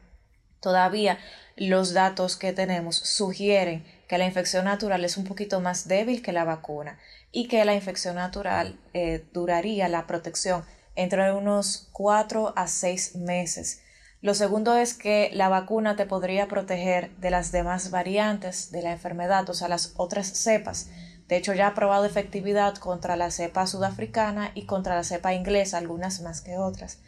todavía 0.61 1.19
los 1.57 1.93
datos 1.93 2.37
que 2.37 2.53
tenemos 2.53 2.95
sugieren 2.95 3.85
que 4.07 4.17
la 4.17 4.25
infección 4.25 4.65
natural 4.65 5.03
es 5.05 5.17
un 5.17 5.25
poquito 5.25 5.59
más 5.59 5.87
débil 5.87 6.21
que 6.21 6.31
la 6.31 6.45
vacuna 6.45 6.97
y 7.31 7.47
que 7.47 7.63
la 7.65 7.75
infección 7.75 8.15
natural 8.15 8.79
eh, 8.93 9.23
duraría 9.33 9.89
la 9.89 10.07
protección 10.07 10.63
entre 10.95 11.33
unos 11.33 11.89
4 11.91 12.53
a 12.55 12.67
6 12.67 13.15
meses 13.15 13.81
lo 14.21 14.33
segundo 14.33 14.75
es 14.75 14.93
que 14.93 15.31
la 15.33 15.49
vacuna 15.49 15.95
te 15.95 16.05
podría 16.05 16.47
proteger 16.47 17.15
de 17.17 17.31
las 17.31 17.51
demás 17.51 17.91
variantes 17.91 18.71
de 18.71 18.81
la 18.81 18.91
enfermedad, 18.91 19.49
o 19.49 19.53
sea, 19.53 19.67
las 19.67 19.93
otras 19.97 20.27
cepas. 20.27 20.87
De 21.27 21.37
hecho, 21.37 21.53
ya 21.53 21.67
ha 21.67 21.73
probado 21.73 22.05
efectividad 22.05 22.75
contra 22.75 23.15
la 23.15 23.31
cepa 23.31 23.65
sudafricana 23.67 24.51
y 24.53 24.65
contra 24.65 24.95
la 24.95 25.03
cepa 25.03 25.33
inglesa, 25.33 25.77
algunas 25.77 26.21
más 26.21 26.41
que 26.41 26.57
otras. 26.57 26.99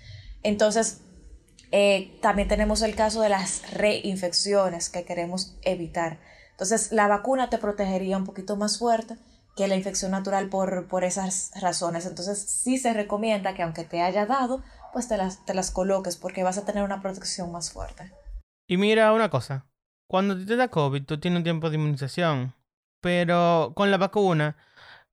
Entonces, 0.44 1.00
Eh, 1.76 2.20
también 2.22 2.48
tenemos 2.48 2.84
el 2.84 2.94
caso 2.94 3.22
de 3.22 3.30
las 3.30 3.64
reinfecciones 3.72 4.92
que 4.92 5.06
queremos 5.06 5.58
evitar. 5.64 6.20
Entonces, 6.52 6.92
la 6.92 7.08
vacuna 7.08 7.50
te 7.50 7.58
protegería 7.58 8.16
un 8.16 8.26
poquito 8.26 8.56
más 8.56 8.78
fuerte 8.78 9.18
que 9.56 9.68
la 9.68 9.76
infección 9.76 10.12
natural 10.12 10.50
por, 10.50 10.88
por 10.88 11.04
esas 11.04 11.50
razones. 11.60 12.06
Entonces, 12.06 12.38
sí 12.38 12.78
se 12.78 12.94
recomienda 12.94 13.56
que 13.56 13.64
aunque 13.64 13.86
te 13.86 14.04
haya 14.04 14.28
dado, 14.28 14.62
pues 14.94 15.08
te 15.08 15.18
las, 15.18 15.44
te 15.46 15.54
las 15.54 15.72
coloques 15.72 16.16
porque 16.16 16.44
vas 16.44 16.58
a 16.58 16.66
tener 16.66 16.84
una 16.84 17.02
protección 17.02 17.52
más 17.52 17.72
fuerte. 17.72 18.12
Y 18.68 18.78
mira 18.78 19.12
una 19.12 19.30
cosa, 19.30 19.66
cuando 20.08 20.46
te 20.46 20.56
da 20.56 20.70
COVID, 20.70 21.04
tú 21.04 21.20
tienes 21.20 21.40
un 21.40 21.44
tiempo 21.44 21.70
de 21.70 21.76
inmunización, 21.76 22.54
pero 23.02 23.74
con 23.76 23.92
la 23.92 23.98
vacuna, 23.98 24.56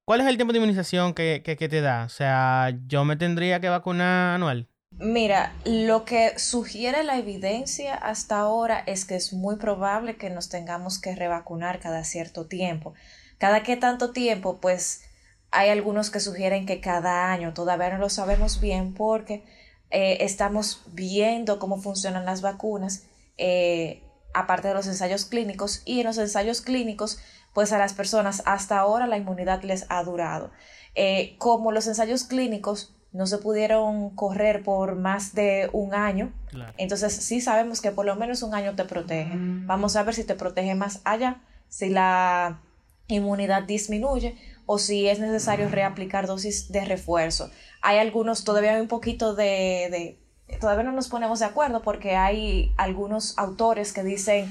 ¿cuál 0.04 0.20
es 0.20 0.26
el 0.26 0.36
tiempo 0.36 0.52
de 0.52 0.58
inmunización 0.58 1.14
que, 1.14 1.42
que, 1.44 1.56
que 1.56 1.68
te 1.68 1.80
da? 1.80 2.04
O 2.04 2.08
sea, 2.08 2.70
¿yo 2.86 3.04
me 3.04 3.16
tendría 3.16 3.60
que 3.60 3.68
vacunar 3.68 4.36
anual? 4.36 4.68
Mira, 4.98 5.54
lo 5.64 6.04
que 6.04 6.38
sugiere 6.38 7.04
la 7.04 7.16
evidencia 7.16 7.94
hasta 7.94 8.38
ahora 8.40 8.82
es 8.86 9.04
que 9.04 9.16
es 9.16 9.32
muy 9.32 9.56
probable 9.56 10.16
que 10.16 10.30
nos 10.30 10.48
tengamos 10.48 11.00
que 11.00 11.14
revacunar 11.14 11.80
cada 11.80 12.04
cierto 12.04 12.46
tiempo. 12.46 12.94
Cada 13.38 13.62
que 13.62 13.76
tanto 13.76 14.12
tiempo, 14.12 14.60
pues 14.60 15.02
hay 15.50 15.70
algunos 15.70 16.10
que 16.10 16.20
sugieren 16.20 16.66
que 16.66 16.80
cada 16.80 17.32
año, 17.32 17.54
todavía 17.54 17.90
no 17.90 17.98
lo 17.98 18.10
sabemos 18.10 18.60
bien 18.60 18.94
porque 18.94 19.44
eh, 19.90 20.18
estamos 20.20 20.82
viendo 20.92 21.58
cómo 21.58 21.80
funcionan 21.80 22.24
las 22.24 22.42
vacunas, 22.42 23.04
eh, 23.38 24.02
aparte 24.34 24.68
de 24.68 24.74
los 24.74 24.86
ensayos 24.86 25.24
clínicos, 25.24 25.82
y 25.84 26.00
en 26.00 26.06
los 26.06 26.18
ensayos 26.18 26.60
clínicos, 26.60 27.18
pues 27.52 27.72
a 27.72 27.78
las 27.78 27.94
personas 27.94 28.42
hasta 28.46 28.78
ahora 28.78 29.06
la 29.06 29.16
inmunidad 29.16 29.62
les 29.62 29.86
ha 29.88 30.02
durado. 30.04 30.50
Eh, 30.94 31.34
como 31.38 31.72
los 31.72 31.86
ensayos 31.86 32.24
clínicos 32.24 32.94
no 33.12 33.26
se 33.26 33.38
pudieron 33.38 34.10
correr 34.10 34.62
por 34.62 34.94
más 34.94 35.34
de 35.34 35.68
un 35.72 35.94
año. 35.94 36.32
Entonces 36.78 37.12
sí 37.12 37.40
sabemos 37.40 37.80
que 37.80 37.90
por 37.90 38.06
lo 38.06 38.14
menos 38.14 38.42
un 38.42 38.54
año 38.54 38.76
te 38.76 38.84
protege. 38.84 39.32
Vamos 39.34 39.96
a 39.96 40.04
ver 40.04 40.14
si 40.14 40.22
te 40.22 40.36
protege 40.36 40.76
más 40.76 41.00
allá, 41.04 41.40
si 41.68 41.88
la 41.88 42.60
inmunidad 43.08 43.64
disminuye 43.64 44.36
o 44.72 44.78
si 44.78 45.08
es 45.08 45.18
necesario 45.18 45.68
reaplicar 45.68 46.28
dosis 46.28 46.70
de 46.70 46.84
refuerzo. 46.84 47.50
Hay 47.82 47.98
algunos, 47.98 48.44
todavía 48.44 48.76
hay 48.76 48.80
un 48.80 48.86
poquito 48.86 49.34
de, 49.34 50.16
todavía 50.60 50.84
no 50.84 50.92
nos 50.92 51.08
ponemos 51.08 51.40
de 51.40 51.46
acuerdo 51.46 51.82
porque 51.82 52.14
hay 52.14 52.72
algunos 52.76 53.36
autores 53.36 53.92
que 53.92 54.04
dicen 54.04 54.48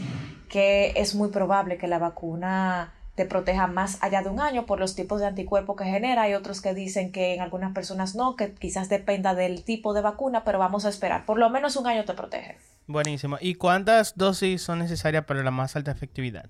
que 0.49 0.91
es 0.97 1.15
muy 1.15 1.29
probable 1.29 1.77
que 1.77 1.87
la 1.87 1.99
vacuna 1.99 2.93
te 3.15 3.23
proteja 3.23 3.67
más 3.67 3.97
allá 4.01 4.21
de 4.21 4.27
un 4.27 4.41
año 4.41 4.65
por 4.65 4.81
los 4.81 4.93
tipos 4.93 5.21
de 5.21 5.27
anticuerpos 5.27 5.77
que 5.77 5.85
genera. 5.85 6.23
Hay 6.23 6.33
otros 6.33 6.59
que 6.59 6.73
dicen 6.73 7.13
que 7.13 7.33
en 7.33 7.39
algunas 7.39 7.73
personas 7.73 8.13
no, 8.13 8.35
que 8.35 8.53
quizás 8.53 8.89
dependa 8.89 9.35
del 9.35 9.63
tipo 9.63 9.93
de 9.93 10.01
vacuna, 10.01 10.43
pero 10.43 10.59
vamos 10.59 10.83
a 10.83 10.89
esperar. 10.89 11.25
Por 11.25 11.39
lo 11.39 11.49
menos 11.49 11.77
un 11.77 11.87
año 11.87 12.03
te 12.03 12.13
protege. 12.13 12.57
Buenísimo. 12.87 13.37
¿Y 13.39 13.55
cuántas 13.55 14.17
dosis 14.17 14.61
son 14.63 14.79
necesarias 14.79 15.23
para 15.23 15.43
la 15.43 15.51
más 15.51 15.77
alta 15.77 15.91
efectividad? 15.91 16.49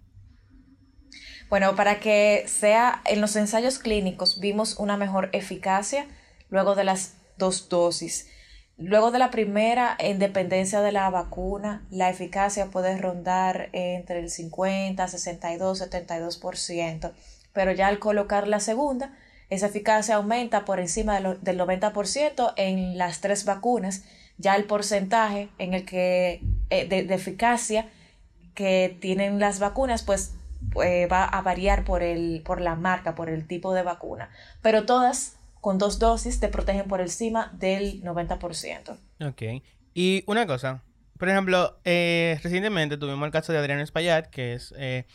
Bueno, 1.49 1.75
para 1.75 1.99
que 1.99 2.45
sea 2.47 3.01
en 3.05 3.21
los 3.21 3.35
ensayos 3.35 3.79
clínicos 3.79 4.39
vimos 4.39 4.77
una 4.77 4.97
mejor 4.97 5.29
eficacia 5.33 6.05
luego 6.49 6.75
de 6.75 6.83
las 6.83 7.15
dos 7.37 7.69
dosis. 7.69 8.27
Luego 8.77 9.11
de 9.11 9.19
la 9.19 9.29
primera, 9.29 9.93
en 9.99 10.19
dependencia 10.19 10.79
de 10.81 10.93
la 10.93 11.09
vacuna, 11.09 11.85
la 11.89 12.09
eficacia 12.09 12.67
puede 12.67 12.97
rondar 12.97 13.69
entre 13.73 14.19
el 14.19 14.29
50, 14.29 15.05
62, 15.05 15.81
72%, 15.81 17.11
pero 17.51 17.71
ya 17.73 17.87
al 17.87 17.99
colocar 17.99 18.47
la 18.47 18.61
segunda, 18.61 19.17
esa 19.49 19.65
eficacia 19.65 20.15
aumenta 20.15 20.63
por 20.63 20.79
encima 20.79 21.19
del 21.19 21.59
90% 21.59 22.53
en 22.55 22.97
las 22.97 23.19
tres 23.19 23.43
vacunas, 23.43 24.03
ya 24.37 24.55
el 24.55 24.63
porcentaje 24.63 25.49
en 25.57 25.73
el 25.73 25.85
que 25.85 26.41
eh, 26.69 26.87
de, 26.87 27.13
eficacia 27.13 27.89
que 28.53 28.97
tienen 29.01 29.39
las 29.39 29.59
vacunas, 29.59 30.03
pues 30.03 30.31
eh, 30.83 31.07
va 31.07 31.25
a 31.25 31.41
variar 31.41 31.85
por, 31.85 32.03
el, 32.03 32.41
por 32.45 32.61
la 32.61 32.75
marca, 32.75 33.15
por 33.15 33.29
el 33.29 33.47
tipo 33.47 33.73
de 33.73 33.83
vacuna, 33.83 34.29
pero 34.61 34.85
todas 34.85 35.37
con 35.61 35.77
dos 35.77 35.99
dosis 35.99 36.39
te 36.39 36.47
protegen 36.47 36.87
por 36.87 37.01
encima 37.01 37.51
del 37.53 38.01
90%. 38.03 38.97
Ok. 39.21 39.63
Y 39.93 40.23
una 40.27 40.47
cosa, 40.47 40.83
por 41.17 41.29
ejemplo, 41.29 41.79
eh, 41.83 42.39
recientemente 42.41 42.97
tuvimos 42.97 43.25
el 43.25 43.31
caso 43.31 43.51
de 43.51 43.59
Adriano 43.59 43.81
Espaillat, 43.81 44.27
que 44.27 44.53
es 44.53 44.73
eh, 44.77 45.05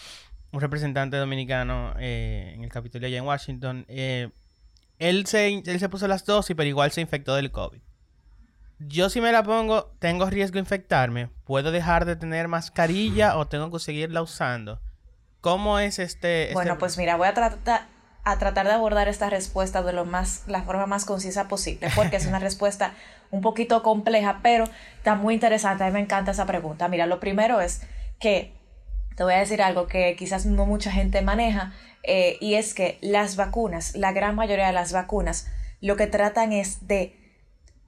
un 0.52 0.60
representante 0.60 1.16
dominicano 1.16 1.94
eh, 1.98 2.52
en 2.54 2.62
el 2.62 2.70
Capitolio 2.70 3.08
allá 3.08 3.18
en 3.18 3.24
Washington. 3.24 3.86
él, 3.88 5.26
se, 5.26 5.62
él 5.64 5.80
se 5.80 5.88
puso 5.88 6.06
las 6.06 6.26
dosis, 6.26 6.54
pero 6.54 6.68
igual 6.68 6.92
se 6.92 7.00
infectó 7.00 7.34
del 7.34 7.50
COVID. 7.50 7.80
Yo 8.80 9.08
si 9.08 9.20
me 9.20 9.32
la 9.32 9.42
pongo, 9.44 9.94
tengo 9.98 10.28
riesgo 10.28 10.54
de 10.54 10.60
infectarme. 10.60 11.30
¿Puedo 11.44 11.72
dejar 11.72 12.04
de 12.04 12.16
tener 12.16 12.48
mascarilla 12.48 13.38
o 13.38 13.46
tengo 13.46 13.70
que 13.70 13.78
seguirla 13.78 14.20
usando? 14.20 14.80
¿Cómo 15.44 15.78
es 15.78 15.98
este...? 15.98 16.44
este 16.44 16.54
bueno, 16.54 16.78
pues 16.78 16.96
mira, 16.96 17.16
voy 17.16 17.28
a 17.28 17.34
tratar, 17.34 17.82
a 18.24 18.38
tratar 18.38 18.66
de 18.66 18.72
abordar 18.72 19.08
esta 19.08 19.28
respuesta 19.28 19.82
de 19.82 19.92
lo 19.92 20.06
más, 20.06 20.44
la 20.46 20.62
forma 20.62 20.86
más 20.86 21.04
concisa 21.04 21.48
posible, 21.48 21.88
porque 21.94 22.16
es 22.16 22.24
una 22.24 22.38
respuesta 22.48 22.94
un 23.30 23.42
poquito 23.42 23.82
compleja, 23.82 24.40
pero 24.42 24.64
está 24.96 25.16
muy 25.16 25.34
interesante. 25.34 25.84
A 25.84 25.88
mí 25.88 25.92
me 25.92 26.00
encanta 26.00 26.30
esa 26.30 26.46
pregunta. 26.46 26.88
Mira, 26.88 27.04
lo 27.04 27.20
primero 27.20 27.60
es 27.60 27.82
que 28.18 28.54
te 29.16 29.22
voy 29.22 29.34
a 29.34 29.38
decir 29.38 29.60
algo 29.60 29.86
que 29.86 30.16
quizás 30.16 30.46
no 30.46 30.64
mucha 30.64 30.90
gente 30.90 31.20
maneja, 31.20 31.74
eh, 32.04 32.38
y 32.40 32.54
es 32.54 32.72
que 32.72 32.96
las 33.02 33.36
vacunas, 33.36 33.94
la 33.96 34.12
gran 34.12 34.36
mayoría 34.36 34.68
de 34.68 34.72
las 34.72 34.94
vacunas, 34.94 35.46
lo 35.82 35.96
que 35.96 36.06
tratan 36.06 36.54
es 36.54 36.88
de 36.88 37.24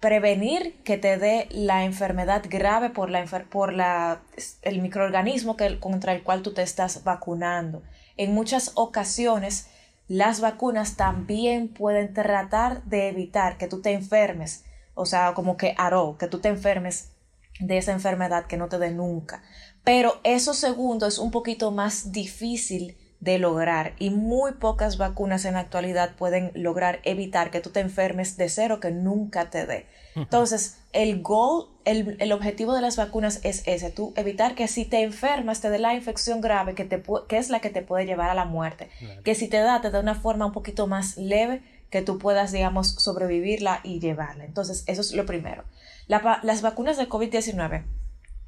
prevenir 0.01 0.77
que 0.85 0.99
te 0.99 1.17
dé 1.17 1.49
la 1.51 1.85
enfermedad 1.85 2.45
grave 2.49 2.91
por, 2.91 3.11
la, 3.11 3.25
por 3.51 3.73
la, 3.73 4.21
el 4.63 4.81
microorganismo 4.81 5.57
que, 5.57 5.79
contra 5.79 6.13
el 6.13 6.23
cual 6.23 6.43
tú 6.43 6.53
te 6.53 6.63
estás 6.63 7.05
vacunando. 7.05 7.83
En 8.17 8.35
muchas 8.35 8.73
ocasiones, 8.75 9.69
las 10.09 10.41
vacunas 10.41 10.97
también 10.97 11.69
pueden 11.69 12.15
tratar 12.15 12.85
de 12.85 13.09
evitar 13.09 13.59
que 13.59 13.69
tú 13.69 13.81
te 13.81 13.93
enfermes, 13.93 14.65
o 14.95 15.07
sea, 15.07 15.35
como 15.35 15.57
que 15.57 15.75
aró, 15.79 16.17
que 16.19 16.29
tú 16.29 16.39
te 16.41 16.49
enfermes 16.49 17.11
de 17.59 17.79
esa 17.79 17.93
enfermedad 17.93 18.47
que 18.47 18.57
no 18.57 18.69
te 18.69 18.79
dé 18.79 18.91
nunca. 18.91 19.43
Pero 19.83 20.21
eso 20.25 20.53
segundo 20.53 21.07
es 21.07 21.19
un 21.19 21.31
poquito 21.31 21.71
más 21.71 22.13
difícil 22.13 22.97
de 23.21 23.39
lograr 23.39 23.95
y 23.99 24.11
muy 24.11 24.53
pocas 24.53 24.99
vacunas 24.99 25.45
en 25.45 25.55
la 25.55 25.61
actualidad 25.61 26.15
pueden 26.17 26.53
lograr 26.55 27.01
evitar 27.05 27.51
que 27.51 27.61
tú 27.61 27.71
te 27.71 27.81
enfermes 27.81 28.37
de 28.37 28.49
cero 28.49 28.79
que 28.81 28.91
nunca 28.91 29.51
te 29.51 29.67
dé. 29.67 29.87
Entonces, 30.15 30.79
el 30.93 31.21
goal, 31.23 31.67
el, 31.85 32.33
objetivo 32.33 32.75
de 32.75 32.81
las 32.81 32.97
vacunas 32.97 33.41
es 33.43 33.63
ese, 33.67 33.91
tú 33.91 34.15
evitar 34.17 34.55
que 34.55 34.67
si 34.67 34.87
te 34.87 35.03
enfermas 35.03 35.61
te 35.61 35.69
dé 35.69 35.79
la 35.79 35.95
infección 35.95 36.41
grave 36.41 36.75
que, 36.75 36.85
te, 36.85 37.03
que 37.29 37.37
es 37.37 37.51
la 37.51 37.61
que 37.61 37.69
te 37.69 37.83
puede 37.83 38.07
llevar 38.07 38.31
a 38.31 38.35
la 38.35 38.47
muerte, 38.47 38.89
que 39.25 39.35
si 39.35 39.49
te 39.49 39.59
da 39.59 39.81
te 39.83 39.91
da 39.91 40.01
una 40.01 40.15
forma 40.15 40.47
un 40.47 40.53
poquito 40.53 40.87
más 40.87 41.17
leve 41.19 41.63
que 41.91 42.03
tú 42.03 42.19
puedas, 42.19 42.51
digamos, 42.53 42.89
sobrevivirla 42.89 43.81
y 43.83 44.01
llevarla. 44.01 44.45
Entonces, 44.45 44.85
eso 44.87 45.01
es 45.01 45.13
lo 45.13 45.27
primero. 45.27 45.65
las 46.09 46.63
vacunas 46.63 46.97
de 46.97 47.09
COVID-19 47.09 47.85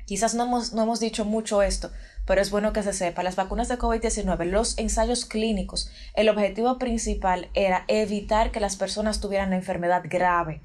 Quizás 0.08 0.34
no 0.34 0.44
hemos, 0.44 0.72
no 0.72 0.84
hemos 0.84 1.00
dicho 1.00 1.26
mucho 1.26 1.60
esto, 1.60 1.90
pero 2.24 2.40
es 2.40 2.50
bueno 2.50 2.72
que 2.72 2.82
se 2.82 2.94
sepa. 2.94 3.22
Las 3.22 3.36
vacunas 3.36 3.68
de 3.68 3.76
COVID-19, 3.76 4.46
los 4.46 4.78
ensayos 4.78 5.26
clínicos, 5.26 5.90
el 6.14 6.30
objetivo 6.30 6.78
principal 6.78 7.50
era 7.52 7.84
evitar 7.88 8.50
que 8.50 8.58
las 8.58 8.76
personas 8.76 9.20
tuvieran 9.20 9.50
la 9.50 9.56
enfermedad 9.56 10.04
grave. 10.08 10.62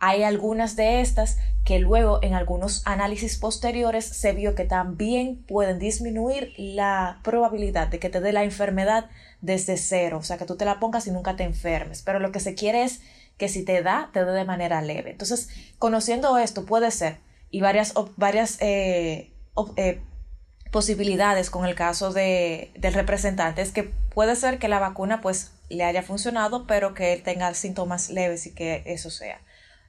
Hay 0.00 0.24
algunas 0.24 0.74
de 0.74 1.02
estas 1.02 1.38
que 1.64 1.78
luego 1.78 2.18
en 2.20 2.34
algunos 2.34 2.82
análisis 2.84 3.38
posteriores 3.38 4.06
se 4.06 4.32
vio 4.32 4.56
que 4.56 4.64
también 4.64 5.36
pueden 5.44 5.78
disminuir 5.78 6.52
la 6.56 7.20
probabilidad 7.22 7.86
de 7.86 8.00
que 8.00 8.10
te 8.10 8.20
dé 8.20 8.32
la 8.32 8.42
enfermedad 8.42 9.08
desde 9.40 9.76
cero, 9.76 10.18
o 10.18 10.24
sea, 10.24 10.36
que 10.36 10.46
tú 10.46 10.56
te 10.56 10.64
la 10.64 10.80
pongas 10.80 11.06
y 11.06 11.12
nunca 11.12 11.36
te 11.36 11.44
enfermes. 11.44 12.02
Pero 12.02 12.18
lo 12.18 12.32
que 12.32 12.40
se 12.40 12.56
quiere 12.56 12.82
es 12.82 13.02
que 13.38 13.48
si 13.48 13.64
te 13.64 13.84
da, 13.84 14.10
te 14.12 14.24
dé 14.24 14.32
de 14.32 14.44
manera 14.44 14.82
leve. 14.82 15.12
Entonces, 15.12 15.48
conociendo 15.78 16.38
esto, 16.38 16.66
puede 16.66 16.90
ser 16.90 17.29
y 17.50 17.60
varias, 17.60 17.94
varias 18.16 18.58
eh, 18.60 19.32
eh, 19.76 20.00
posibilidades 20.70 21.50
con 21.50 21.66
el 21.66 21.74
caso 21.74 22.12
de, 22.12 22.70
del 22.76 22.94
representante 22.94 23.62
es 23.62 23.72
que 23.72 23.84
puede 23.84 24.36
ser 24.36 24.58
que 24.58 24.68
la 24.68 24.78
vacuna 24.78 25.20
pues 25.20 25.52
le 25.68 25.84
haya 25.84 26.02
funcionado 26.02 26.66
pero 26.66 26.94
que 26.94 27.12
él 27.12 27.22
tenga 27.22 27.52
síntomas 27.54 28.10
leves 28.10 28.46
y 28.46 28.54
que 28.54 28.82
eso 28.86 29.10
sea. 29.10 29.40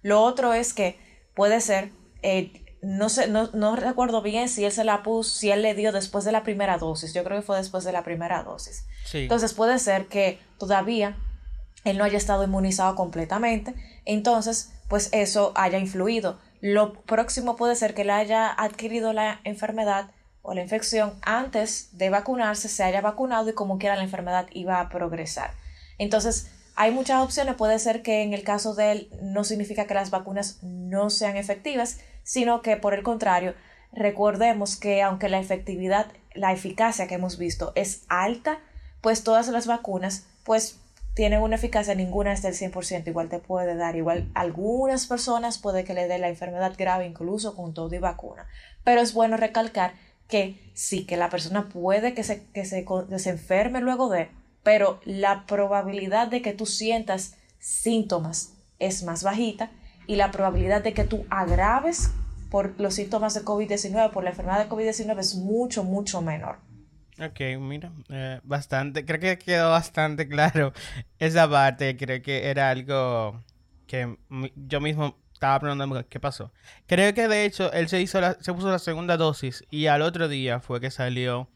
Lo 0.01 0.22
otro 0.22 0.53
es 0.53 0.74
que 0.74 1.00
puede 1.36 1.62
ser, 1.62 1.91
eh, 2.24 2.51
no, 2.82 3.10
sé, 3.10 3.27
no, 3.27 3.50
no 3.53 3.75
recuerdo 3.75 4.24
bien 4.24 4.50
si 4.50 4.65
él 4.65 4.72
se 4.72 4.84
la 4.84 5.03
puso, 5.03 5.30
si 5.30 5.51
él 5.51 5.62
le 5.62 5.75
dio 5.75 5.91
después 5.91 6.25
de 6.25 6.32
la 6.32 6.44
primera 6.44 6.80
dosis, 6.80 7.13
yo 7.13 7.24
creo 7.24 7.39
que 7.39 7.46
fue 7.46 7.58
después 7.58 7.84
de 7.84 7.91
la 7.91 8.03
primera 8.03 8.41
dosis. 8.44 8.86
Entonces 9.13 9.53
puede 9.53 9.77
ser 9.77 10.08
que 10.08 10.39
todavía 10.58 11.18
él 11.84 11.98
no 11.98 12.03
haya 12.03 12.18
estado 12.18 12.44
inmunizado 12.44 12.96
completamente, 12.96 13.75
entonces 14.06 14.72
pues 14.88 15.10
eso 15.12 15.51
haya 15.56 15.77
influido 15.77 16.39
lo 16.62 16.94
próximo 16.94 17.56
puede 17.56 17.75
ser 17.75 17.94
que 17.94 18.03
él 18.03 18.12
haya 18.12 18.51
adquirido 18.51 19.13
la 19.13 19.41
enfermedad 19.44 20.12
o 20.44 20.53
la 20.53 20.62
infección 20.62 21.13
antes 21.22 21.89
de 21.98 22.10
vacunarse, 22.10 22.70
se 22.70 22.84
haya 22.84 23.01
vacunado 23.01 23.50
y 23.50 23.53
como 23.53 23.77
quiera 23.77 23.96
la 23.96 24.03
enfermedad 24.03 24.48
iba 24.51 24.80
a 24.80 24.89
progresar. 24.89 25.51
Entonces, 25.98 26.51
hay 26.75 26.91
muchas 26.91 27.22
opciones. 27.22 27.56
Puede 27.56 27.77
ser 27.80 28.01
que 28.01 28.22
en 28.24 28.34
el 28.34 28.44
caso 28.44 28.74
de 28.74 28.91
él 28.91 29.10
no 29.22 29.44
significa 29.44 29.86
que 29.86 29.94
las 29.94 30.10
vacunas 30.10 30.60
no 30.63 31.10
sean 31.10 31.38
efectivas, 31.38 32.00
sino 32.24 32.62
que 32.62 32.77
por 32.77 32.94
el 32.94 33.03
contrario, 33.03 33.56
recordemos 33.91 34.77
que 34.77 35.01
aunque 35.01 35.30
la 35.30 35.39
efectividad, 35.39 36.08
la 36.34 36.53
eficacia 36.53 37.08
que 37.08 37.15
hemos 37.15 37.38
visto 37.38 37.72
es 37.75 38.03
alta, 38.08 38.60
pues 39.01 39.24
todas 39.24 39.48
las 39.50 39.68
vacunas 39.68 40.25
pues 40.44 40.80
tienen 41.13 41.41
una 41.41 41.56
eficacia, 41.56 41.94
ninguna 41.94 42.34
es 42.34 42.41
del 42.41 42.53
100%, 42.53 43.08
igual 43.08 43.30
te 43.30 43.39
puede 43.39 43.75
dar, 43.75 43.96
igual 43.96 44.32
algunas 44.34 45.08
personas 45.08 45.58
puede 45.58 45.84
que 45.84 45.94
le 45.94 46.08
dé 46.08 46.18
la 46.20 46.30
enfermedad 46.30 46.74
grave 46.77 47.06
incluso 47.06 47.56
con 47.56 47.74
todo 47.74 47.94
y 47.94 48.00
vacuna, 48.00 48.48
pero 48.84 49.01
es 49.01 49.13
bueno 49.13 49.38
recalcar 49.38 49.94
que 50.27 50.72
sí, 50.74 51.06
que 51.06 51.18
la 51.18 51.30
persona 51.30 51.68
puede 51.68 52.13
que 52.13 52.24
se, 52.24 52.46
que 52.51 52.63
se, 52.65 52.86
que 52.86 53.30
enferme 53.30 53.82
luego 53.82 54.10
de, 54.10 54.30
pero 54.63 55.01
la 55.03 55.46
probabilidad 55.46 56.27
de 56.27 56.41
que 56.41 56.53
tú 56.53 56.65
sientas 56.65 57.36
síntomas 57.60 58.53
es 58.80 59.03
más 59.03 59.24
bajita 59.24 59.72
y 60.08 60.15
la 60.15 60.32
probabilidad 60.32 60.82
de 60.82 60.94
que 60.94 61.03
tú 61.03 61.25
agraves 61.30 62.12
por 62.50 62.80
los 62.80 62.96
síntomas 62.96 63.34
de 63.34 63.41
COVID-19, 63.41 64.12
por 64.12 64.24
la 64.24 64.32
enfermedad 64.32 64.63
de 64.63 64.70
COVID-19 64.70 65.20
es 65.20 65.36
mucho, 65.36 65.84
mucho 65.84 66.22
menor. 66.22 66.58
Ok, 67.20 67.39
mira, 67.60 67.91
eh, 68.10 68.39
bastante, 68.44 69.06
creo 69.06 69.20
que 69.20 69.38
quedó 69.38 69.72
bastante 69.72 70.27
claro 70.27 70.74
esa 71.20 71.50
parte, 71.50 71.98
creo 71.98 72.22
que 72.22 72.50
era 72.50 72.70
algo 72.70 73.44
que 73.88 74.18
yo 74.56 74.80
mismo 74.80 75.18
estaba 75.34 75.60
preguntando 75.60 76.08
qué 76.08 76.20
pasó. 76.20 76.51
Creo 76.88 77.13
que 77.13 77.27
de 77.27 77.46
hecho 77.46 77.72
él 77.74 77.89
se 77.89 78.01
hizo 78.01 78.22
la, 78.22 78.36
se 78.39 78.53
puso 78.53 78.70
la 78.70 78.80
segunda 78.80 79.18
dosis 79.18 79.63
y 79.70 79.88
al 79.88 80.01
otro 80.01 80.27
día 80.27 80.60
fue 80.60 80.80
que 80.80 80.91
salió 80.91 81.50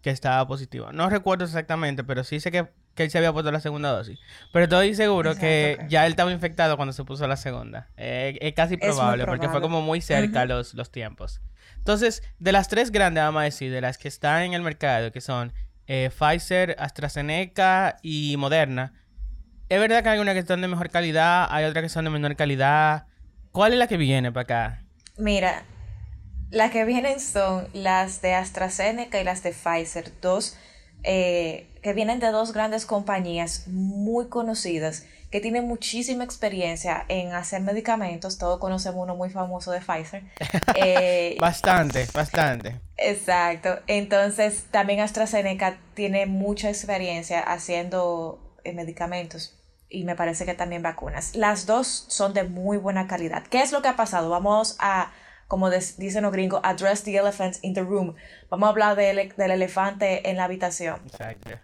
que 0.00 0.10
estaba 0.10 0.46
positivo. 0.46 0.92
No 0.92 1.10
recuerdo 1.10 1.44
exactamente, 1.44 2.02
pero 2.04 2.24
sí 2.24 2.40
sé 2.40 2.50
que 2.50 2.68
que 2.94 3.04
él 3.04 3.10
se 3.10 3.18
había 3.18 3.32
puesto 3.32 3.50
la 3.50 3.60
segunda 3.60 3.90
dosis. 3.90 4.18
Pero 4.52 4.64
estoy 4.64 4.94
seguro 4.94 5.34
que 5.34 5.78
ya 5.88 6.06
él 6.06 6.12
estaba 6.12 6.32
infectado 6.32 6.76
cuando 6.76 6.92
se 6.92 7.04
puso 7.04 7.26
la 7.26 7.36
segunda. 7.36 7.88
Eh, 7.96 8.38
es 8.40 8.52
casi 8.54 8.76
probable, 8.76 9.26
porque 9.26 9.48
fue 9.48 9.60
como 9.60 9.80
muy 9.80 10.00
cerca 10.00 10.44
los, 10.44 10.74
los 10.74 10.90
tiempos. 10.90 11.40
Entonces, 11.82 12.22
de 12.38 12.52
las 12.52 12.68
tres 12.68 12.92
grandes, 12.92 13.24
vamos 13.24 13.40
a 13.40 13.44
decir, 13.44 13.72
de 13.72 13.80
las 13.80 13.98
que 13.98 14.06
están 14.06 14.42
en 14.42 14.52
el 14.52 14.62
mercado, 14.62 15.10
que 15.10 15.20
son 15.20 15.52
eh, 15.88 16.10
Pfizer, 16.16 16.76
AstraZeneca 16.78 17.96
y 18.02 18.36
Moderna, 18.36 18.94
es 19.68 19.80
verdad 19.80 20.04
que 20.04 20.10
hay 20.10 20.18
algunas 20.18 20.36
que 20.36 20.46
son 20.46 20.60
de 20.60 20.68
mejor 20.68 20.90
calidad, 20.90 21.48
hay 21.50 21.64
otras 21.64 21.82
que 21.82 21.88
son 21.88 22.04
de 22.04 22.10
menor 22.10 22.36
calidad. 22.36 23.06
¿Cuál 23.50 23.72
es 23.72 23.78
la 23.80 23.88
que 23.88 23.96
viene 23.96 24.30
para 24.30 24.42
acá? 24.42 24.84
Mira, 25.16 25.64
las 26.50 26.70
que 26.70 26.84
vienen 26.84 27.18
son 27.18 27.66
las 27.72 28.22
de 28.22 28.34
AstraZeneca 28.34 29.20
y 29.20 29.24
las 29.24 29.42
de 29.42 29.50
Pfizer, 29.52 30.12
dos 30.20 30.56
eh, 31.02 31.66
que 31.82 31.94
vienen 31.94 32.20
de 32.20 32.30
dos 32.30 32.52
grandes 32.52 32.86
compañías 32.86 33.66
muy 33.66 34.28
conocidas 34.28 35.04
que 35.32 35.40
tienen 35.40 35.66
muchísima 35.66 36.24
experiencia 36.24 37.06
en 37.08 37.32
hacer 37.32 37.62
medicamentos. 37.62 38.36
Todos 38.36 38.60
conocemos 38.60 39.02
uno 39.02 39.16
muy 39.16 39.30
famoso 39.30 39.72
de 39.72 39.80
Pfizer. 39.80 40.22
Eh, 40.74 41.36
bastante, 41.40 42.06
bastante. 42.14 42.80
Exacto. 42.96 43.80
Entonces, 43.86 44.64
también 44.70 45.00
AstraZeneca 45.00 45.78
tiene 45.94 46.26
mucha 46.26 46.68
experiencia 46.68 47.40
haciendo 47.40 48.56
eh, 48.64 48.72
medicamentos 48.72 49.58
y 49.88 50.04
me 50.04 50.16
parece 50.16 50.44
que 50.44 50.54
también 50.54 50.82
vacunas. 50.82 51.34
Las 51.34 51.66
dos 51.66 52.06
son 52.08 52.32
de 52.34 52.44
muy 52.44 52.78
buena 52.78 53.06
calidad. 53.06 53.44
¿Qué 53.44 53.62
es 53.62 53.72
lo 53.72 53.82
que 53.82 53.88
ha 53.88 53.96
pasado? 53.96 54.30
Vamos 54.30 54.76
a 54.80 55.12
como 55.52 55.68
dicen 55.68 56.22
los 56.22 56.32
gringos, 56.32 56.62
address 56.64 57.02
the 57.02 57.14
elephant 57.14 57.56
in 57.60 57.74
the 57.74 57.82
room. 57.82 58.14
Vamos 58.48 58.68
a 58.68 58.70
hablar 58.70 58.96
del, 58.96 59.18
elefante 59.36 60.30
en 60.30 60.38
la 60.38 60.44
habitación. 60.44 61.02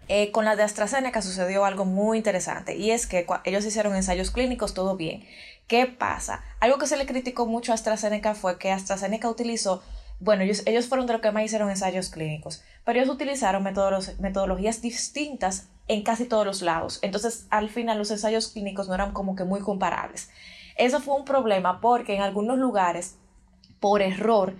Eh, 0.07 0.29
con 0.29 0.45
la 0.45 0.55
de 0.55 0.61
AstraZeneca 0.61 1.23
sucedió 1.23 1.65
algo 1.65 1.85
muy 1.85 2.19
interesante 2.19 2.75
y 2.75 2.91
es 2.91 3.07
que 3.07 3.25
ellos 3.45 3.65
hicieron 3.65 3.95
ensayos 3.95 4.29
clínicos, 4.29 4.75
todo 4.75 4.95
bien. 4.95 5.25
¿Qué 5.65 5.87
pasa? 5.87 6.43
Algo 6.59 6.77
que 6.77 6.85
se 6.85 6.97
le 6.97 7.07
criticó 7.07 7.47
mucho 7.47 7.71
a 7.71 7.75
AstraZeneca 7.75 8.35
fue 8.35 8.59
que 8.59 8.71
AstraZeneca 8.71 9.27
utilizó 9.27 9.81
bueno, 10.19 10.43
ellos, 10.43 10.61
ellos 10.67 10.85
fueron 10.85 11.07
de 11.07 11.13
los 11.13 11.21
que 11.23 11.31
más 11.31 11.45
hicieron 11.45 11.71
ensayos 11.71 12.09
clínicos, 12.09 12.61
pero 12.85 12.99
ellos 12.99 13.09
utilizaron 13.09 13.63
metodologías 13.63 14.83
distintas 14.83 15.69
en 15.87 16.03
casi 16.03 16.25
todos 16.25 16.45
los 16.45 16.61
lados. 16.61 16.99
Entonces, 17.01 17.47
al 17.49 17.69
final, 17.69 17.97
los 17.97 18.11
ensayos 18.11 18.49
clínicos 18.49 18.87
no 18.87 18.93
eran 18.93 19.13
como 19.13 19.35
que 19.35 19.45
muy 19.45 19.61
comparables. 19.61 20.29
Eso 20.75 20.99
fue 20.99 21.15
un 21.15 21.25
problema 21.25 21.81
porque 21.81 22.15
en 22.15 22.21
algunos 22.21 22.59
lugares 22.59 23.15
por 23.79 24.01
error 24.01 24.55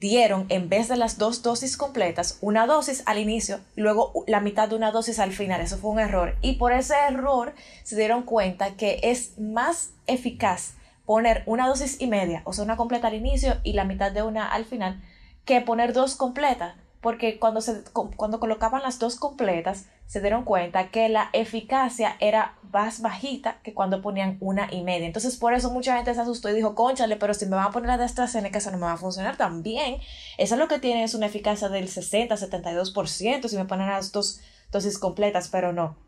dieron, 0.00 0.46
en 0.50 0.68
vez 0.68 0.88
de 0.88 0.96
las 0.96 1.16
dos 1.16 1.42
dosis 1.42 1.76
completas, 1.76 2.38
una 2.42 2.66
dosis 2.66 3.02
al 3.06 3.18
inicio, 3.18 3.60
luego 3.74 4.12
la 4.26 4.40
mitad 4.40 4.68
de 4.68 4.76
una 4.76 4.90
dosis 4.90 5.18
al 5.18 5.32
final. 5.32 5.60
Eso 5.60 5.78
fue 5.78 5.92
un 5.92 5.98
error. 5.98 6.36
Y 6.42 6.54
por 6.54 6.72
ese 6.72 6.94
error 7.08 7.54
se 7.84 7.96
dieron 7.96 8.22
cuenta 8.22 8.76
que 8.76 9.00
es 9.02 9.38
más 9.38 9.92
eficaz 10.06 10.74
poner 11.06 11.42
una 11.46 11.68
dosis 11.68 12.00
y 12.00 12.06
media, 12.06 12.42
o 12.44 12.52
sea, 12.52 12.64
una 12.64 12.76
completa 12.76 13.08
al 13.08 13.14
inicio 13.14 13.56
y 13.62 13.74
la 13.74 13.84
mitad 13.84 14.12
de 14.12 14.22
una 14.22 14.46
al 14.46 14.64
final, 14.64 15.02
que 15.44 15.60
poner 15.60 15.92
dos 15.92 16.16
completas 16.16 16.74
porque 17.04 17.38
cuando, 17.38 17.60
se, 17.60 17.84
cuando 17.92 18.40
colocaban 18.40 18.80
las 18.80 18.98
dos 18.98 19.16
completas, 19.16 19.84
se 20.06 20.22
dieron 20.22 20.42
cuenta 20.44 20.88
que 20.88 21.10
la 21.10 21.28
eficacia 21.34 22.16
era 22.18 22.56
más 22.72 23.02
bajita 23.02 23.58
que 23.62 23.74
cuando 23.74 24.00
ponían 24.00 24.38
una 24.40 24.72
y 24.72 24.82
media. 24.82 25.06
Entonces, 25.06 25.36
por 25.36 25.52
eso 25.52 25.70
mucha 25.70 25.96
gente 25.96 26.14
se 26.14 26.22
asustó 26.22 26.48
y 26.48 26.54
dijo, 26.54 26.74
conchale, 26.74 27.16
pero 27.16 27.34
si 27.34 27.44
me 27.44 27.56
van 27.56 27.66
a 27.66 27.70
poner 27.72 27.88
la 27.88 27.98
de 27.98 28.04
AstraZeneca, 28.04 28.56
eso 28.56 28.70
no 28.70 28.78
me 28.78 28.86
va 28.86 28.94
a 28.94 28.96
funcionar 28.96 29.36
tan 29.36 29.62
bien. 29.62 29.98
Eso 30.38 30.54
es 30.54 30.58
lo 30.58 30.66
que 30.66 30.78
tiene 30.78 31.04
es 31.04 31.12
una 31.12 31.26
eficacia 31.26 31.68
del 31.68 31.88
60-72% 31.88 33.48
si 33.48 33.56
me 33.58 33.66
ponen 33.66 33.88
las 33.90 34.10
dos 34.10 34.40
dosis 34.72 34.98
completas, 34.98 35.48
pero 35.48 35.74
no. 35.74 35.98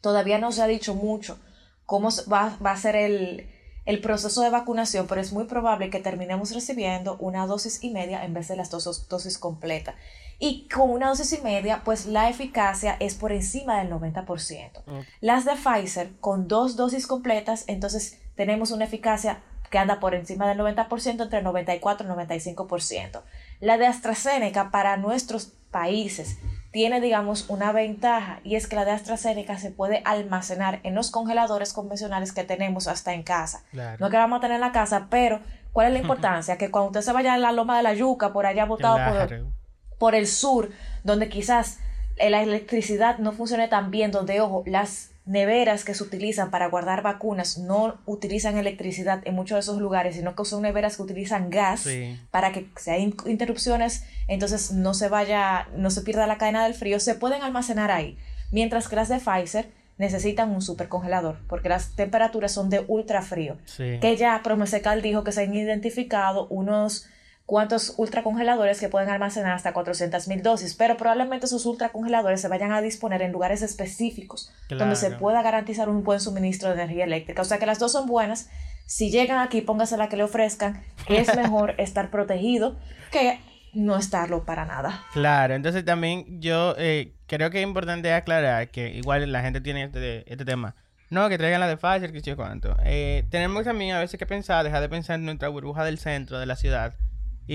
Todavía 0.00 0.38
no 0.38 0.50
se 0.50 0.62
ha 0.62 0.66
dicho 0.66 0.96
mucho 0.96 1.38
cómo 1.86 2.08
va, 2.30 2.56
va 2.60 2.72
a 2.72 2.76
ser 2.76 2.96
el, 2.96 3.48
el 3.86 4.00
proceso 4.00 4.42
de 4.42 4.50
vacunación, 4.50 5.06
pero 5.06 5.20
es 5.20 5.32
muy 5.32 5.44
probable 5.44 5.90
que 5.90 6.00
terminemos 6.00 6.52
recibiendo 6.52 7.16
una 7.18 7.46
dosis 7.46 7.82
y 7.82 7.90
media 7.90 8.24
en 8.24 8.34
vez 8.34 8.48
de 8.48 8.56
las 8.56 8.70
dos 8.70 9.08
dosis 9.08 9.38
completas 9.38 9.94
y 10.42 10.66
con 10.68 10.90
una 10.90 11.08
dosis 11.08 11.34
y 11.34 11.42
media, 11.42 11.82
pues 11.84 12.06
la 12.06 12.30
eficacia 12.30 12.96
es 12.98 13.14
por 13.14 13.30
encima 13.30 13.78
del 13.78 13.92
90%. 13.92 15.04
Las 15.20 15.44
de 15.44 15.52
Pfizer, 15.52 16.12
con 16.18 16.48
dos 16.48 16.76
dosis 16.76 17.06
completas, 17.06 17.64
entonces 17.66 18.18
tenemos 18.36 18.70
una 18.70 18.86
eficacia 18.86 19.42
que 19.70 19.76
anda 19.76 20.00
por 20.00 20.14
encima 20.14 20.48
del 20.48 20.58
90%, 20.58 21.22
entre 21.22 21.42
94 21.42 22.06
y 22.06 22.10
95%. 22.10 23.22
La 23.60 23.76
de 23.76 23.86
AstraZeneca 23.86 24.70
para 24.70 24.96
nuestros 24.96 25.52
países 25.70 26.38
tiene, 26.70 27.00
digamos, 27.00 27.46
una 27.48 27.72
ventaja 27.72 28.40
y 28.44 28.54
es 28.54 28.66
que 28.66 28.76
la 28.76 28.84
de 28.84 28.92
AstraZeneca 28.92 29.58
se 29.58 29.70
puede 29.70 30.02
almacenar 30.04 30.80
en 30.84 30.94
los 30.94 31.10
congeladores 31.10 31.72
convencionales 31.72 32.32
que 32.32 32.44
tenemos 32.44 32.86
hasta 32.86 33.12
en 33.12 33.22
casa. 33.22 33.64
No 33.98 34.10
que 34.10 34.16
vamos 34.16 34.38
a 34.38 34.40
tener 34.40 34.56
en 34.56 34.60
la 34.60 34.72
casa, 34.72 35.08
pero 35.10 35.40
¿cuál 35.72 35.88
es 35.88 35.92
la 35.94 35.98
importancia? 36.02 36.58
que 36.58 36.70
cuando 36.70 36.90
usted 36.90 37.02
se 37.02 37.12
vaya 37.12 37.34
a 37.34 37.38
la 37.38 37.52
loma 37.52 37.76
de 37.76 37.82
la 37.82 37.94
yuca, 37.94 38.32
por 38.32 38.46
allá 38.46 38.64
botado 38.66 38.98
por 39.10 39.50
por 39.98 40.14
el 40.14 40.26
sur, 40.26 40.70
donde 41.04 41.28
quizás 41.28 41.78
la 42.16 42.42
electricidad 42.42 43.18
no 43.18 43.32
funcione 43.32 43.68
tan 43.68 43.90
bien, 43.90 44.10
donde, 44.10 44.40
ojo, 44.40 44.62
las 44.66 45.09
neveras 45.26 45.84
que 45.84 45.94
se 45.94 46.02
utilizan 46.02 46.50
para 46.50 46.68
guardar 46.68 47.02
vacunas 47.02 47.58
no 47.58 47.98
utilizan 48.06 48.56
electricidad 48.56 49.20
en 49.24 49.34
muchos 49.34 49.56
de 49.56 49.60
esos 49.60 49.80
lugares, 49.80 50.16
sino 50.16 50.34
que 50.34 50.44
son 50.44 50.62
neveras 50.62 50.96
que 50.96 51.02
utilizan 51.02 51.50
gas 51.50 51.86
para 52.30 52.52
que 52.52 52.66
si 52.76 52.90
hay 52.90 53.14
interrupciones, 53.26 54.04
entonces 54.28 54.72
no 54.72 54.94
se 54.94 55.08
vaya, 55.08 55.68
no 55.76 55.90
se 55.90 56.02
pierda 56.02 56.26
la 56.26 56.38
cadena 56.38 56.64
del 56.64 56.74
frío, 56.74 56.98
se 57.00 57.14
pueden 57.14 57.42
almacenar 57.42 57.90
ahí. 57.90 58.18
Mientras 58.50 58.88
que 58.88 58.96
las 58.96 59.08
de 59.08 59.18
Pfizer 59.18 59.70
necesitan 59.98 60.50
un 60.50 60.62
supercongelador, 60.62 61.38
porque 61.46 61.68
las 61.68 61.94
temperaturas 61.94 62.52
son 62.52 62.70
de 62.70 62.82
ultra 62.88 63.20
frío. 63.20 63.58
Que 63.76 64.16
ya 64.16 64.40
Promesecal 64.42 65.02
dijo 65.02 65.24
que 65.24 65.32
se 65.32 65.42
han 65.42 65.54
identificado 65.54 66.46
unos 66.48 67.06
cuántos 67.50 67.94
ultracongeladores 67.96 68.78
que 68.78 68.88
pueden 68.88 69.10
almacenar 69.10 69.54
hasta 69.54 69.74
400.000 69.74 70.40
dosis, 70.40 70.76
pero 70.76 70.96
probablemente 70.96 71.46
esos 71.46 71.66
ultracongeladores 71.66 72.40
se 72.40 72.46
vayan 72.46 72.70
a 72.70 72.80
disponer 72.80 73.22
en 73.22 73.32
lugares 73.32 73.60
específicos 73.62 74.52
donde 74.68 74.94
se 74.94 75.10
pueda 75.10 75.42
garantizar 75.42 75.88
un 75.88 76.04
buen 76.04 76.20
suministro 76.20 76.68
de 76.68 76.76
energía 76.76 77.02
eléctrica. 77.02 77.42
O 77.42 77.44
sea 77.44 77.58
que 77.58 77.66
las 77.66 77.80
dos 77.80 77.90
son 77.90 78.06
buenas. 78.06 78.48
Si 78.86 79.10
llegan 79.10 79.40
aquí, 79.40 79.62
póngase 79.62 79.96
la 79.96 80.08
que 80.08 80.16
le 80.16 80.22
ofrezcan. 80.22 80.80
Es 81.08 81.34
mejor 81.36 81.74
estar 81.78 82.12
protegido 82.12 82.78
que 83.10 83.40
no 83.74 83.96
estarlo 83.96 84.44
para 84.44 84.64
nada. 84.64 85.02
Claro, 85.12 85.54
entonces 85.54 85.84
también 85.84 86.40
yo 86.40 86.76
eh, 86.78 87.14
creo 87.26 87.50
que 87.50 87.58
es 87.58 87.66
importante 87.66 88.12
aclarar 88.12 88.70
que 88.70 88.90
igual 88.90 89.32
la 89.32 89.42
gente 89.42 89.60
tiene 89.60 89.82
este, 89.82 90.32
este 90.32 90.44
tema. 90.44 90.76
No, 91.08 91.28
que 91.28 91.36
traigan 91.36 91.58
la 91.58 91.66
de 91.66 91.76
Pfizer, 91.76 92.12
que 92.12 92.20
sé 92.20 92.36
cuánto. 92.36 92.76
Eh, 92.84 93.24
tenemos 93.28 93.64
también 93.64 93.96
a 93.96 93.98
veces 93.98 94.20
que 94.20 94.26
pensar, 94.26 94.62
dejar 94.62 94.82
de 94.82 94.88
pensar 94.88 95.16
en 95.16 95.24
nuestra 95.24 95.48
burbuja 95.48 95.84
del 95.84 95.98
centro 95.98 96.38
de 96.38 96.46
la 96.46 96.54
ciudad 96.54 96.94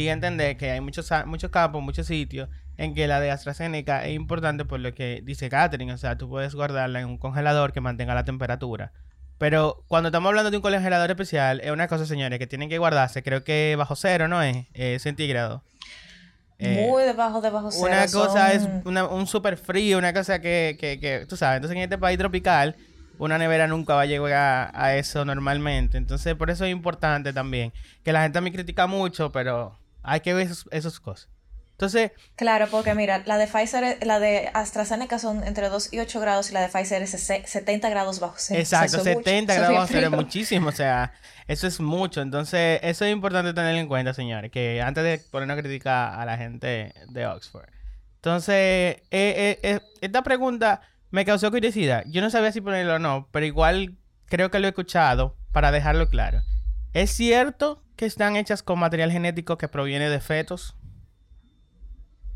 y 0.02 0.10
entender 0.10 0.58
que 0.58 0.72
hay 0.72 0.82
muchos, 0.82 1.10
muchos 1.26 1.50
campos, 1.50 1.82
muchos 1.82 2.08
sitios 2.08 2.50
en 2.76 2.94
que 2.94 3.08
la 3.08 3.22
de 3.22 3.32
AstraZeneca 3.32 4.06
es 4.06 4.14
importante 4.14 4.66
por 4.66 4.82
lo 4.82 4.94
que 4.94 5.22
dice 5.24 5.48
Catherine, 5.48 5.94
o 5.94 5.98
sea, 5.98 6.18
tú 6.18 6.28
puedes 6.28 6.54
guardarla 6.54 7.00
en 7.00 7.08
un 7.08 7.18
congelador 7.18 7.72
que 7.72 7.80
mantenga 7.80 8.14
la 8.14 8.26
temperatura. 8.26 8.92
Pero 9.38 9.86
cuando 9.88 10.10
estamos 10.10 10.28
hablando 10.28 10.52
de 10.52 10.58
un 10.58 10.64
congelador 10.64 11.10
especial, 11.10 11.62
es 11.62 11.72
una 11.72 11.88
cosa, 11.88 12.06
señores, 12.06 12.40
que 12.40 12.46
tienen 12.46 12.68
que 12.68 12.78
guardarse, 12.78 13.24
creo 13.24 13.46
que 13.46 13.76
bajo 13.78 13.96
cero, 13.96 14.28
¿no 14.28 14.44
es? 14.44 14.68
centígrado. 15.02 15.64
Eh, 16.60 16.88
Muy 16.90 17.04
debajo 17.04 17.40
de 17.40 17.50
bajo 17.50 17.72
cero. 17.72 17.86
Una 17.86 18.06
cosa 18.08 18.52
es 18.52 18.68
un 18.84 19.28
súper 19.28 19.56
frío, 19.56 19.98
una 19.98 20.14
cosa 20.14 20.42
que, 20.42 20.76
que, 20.78 21.00
que, 21.00 21.26
tú 21.26 21.38
sabes, 21.38 21.58
entonces 21.58 21.78
en 21.78 21.84
este 21.84 21.98
país 21.98 22.18
tropical 22.18 22.76
una 23.18 23.38
nevera 23.38 23.68
nunca 23.68 23.96
va 23.96 24.02
a 24.02 24.06
llegar 24.06 24.72
a, 24.74 24.96
eso 24.98 25.24
normalmente. 25.24 25.98
Entonces, 25.98 26.36
por 26.36 26.50
eso 26.50 26.66
es 26.66 26.72
importante 26.72 27.32
también. 27.32 27.72
Que 28.04 28.12
la 28.12 28.24
gente 28.24 28.42
me 28.42 28.52
critica 28.52 28.88
mucho, 28.88 29.32
pero 29.32 29.78
hay 30.06 30.22
que 30.22 30.34
ver 30.34 30.50
esas 30.72 31.00
cosas. 31.00 31.30
Entonces. 31.76 32.12
Claro, 32.38 32.68
porque 32.72 32.96
mira, 32.96 33.24
la 33.26 33.38
de 33.38 33.48
Pfizer, 33.48 33.98
la 34.06 34.20
de 34.20 34.50
AstraZeneca 34.54 35.20
son 35.20 35.44
entre 35.44 35.68
2 35.68 35.92
y 35.92 36.00
8 36.00 36.22
grados 36.22 36.50
y 36.50 36.54
la 36.54 36.62
de 36.62 36.70
Pfizer 36.70 37.02
es 37.02 37.12
70 37.12 37.90
grados 37.90 38.22
bajo 38.22 38.36
cero. 38.38 38.62
Exacto, 38.62 39.02
70 39.02 39.54
grados 39.54 39.76
bajo 39.76 39.88
cero 39.88 40.08
es 40.08 40.12
muchísimo. 40.12 40.70
O 40.70 40.72
sea, 40.72 41.12
eso 41.48 41.68
es 41.68 41.82
mucho. 41.82 42.22
Entonces, 42.22 42.80
eso 42.82 43.04
es 43.04 43.12
importante 43.12 43.54
tener 43.54 43.76
en 43.76 43.88
cuenta, 43.88 44.14
señores. 44.14 44.52
Que 44.52 44.82
antes 44.82 45.04
de 45.04 45.20
poner 45.30 45.48
una 45.48 45.62
crítica 45.62 46.20
a 46.20 46.26
la 46.26 46.38
gente 46.38 46.94
de 47.10 47.28
Oxford. 47.28 47.68
Entonces, 48.16 48.56
eh, 48.56 49.02
eh, 49.12 49.60
eh, 49.62 49.80
esta 50.00 50.24
pregunta 50.24 50.82
me 51.12 51.26
causó 51.26 51.52
curiosidad. 51.52 52.06
Yo 52.08 52.22
no 52.22 52.30
sabía 52.30 52.54
si 52.54 52.62
ponerlo 52.62 52.96
o 52.96 53.00
no, 53.00 53.28
pero 53.32 53.46
igual 53.46 53.98
creo 54.28 54.50
que 54.50 54.60
lo 54.60 54.68
he 54.68 54.70
escuchado 54.70 55.36
para 55.52 55.72
dejarlo 55.72 56.08
claro. 56.10 56.42
¿Es 56.94 57.12
cierto 57.12 57.85
que 57.96 58.06
están 58.06 58.36
hechas 58.36 58.64
con 58.64 58.80
material 58.80 59.12
genético 59.12 59.58
que 59.58 59.68
proviene 59.68 60.10
de 60.10 60.20
fetos? 60.20 60.76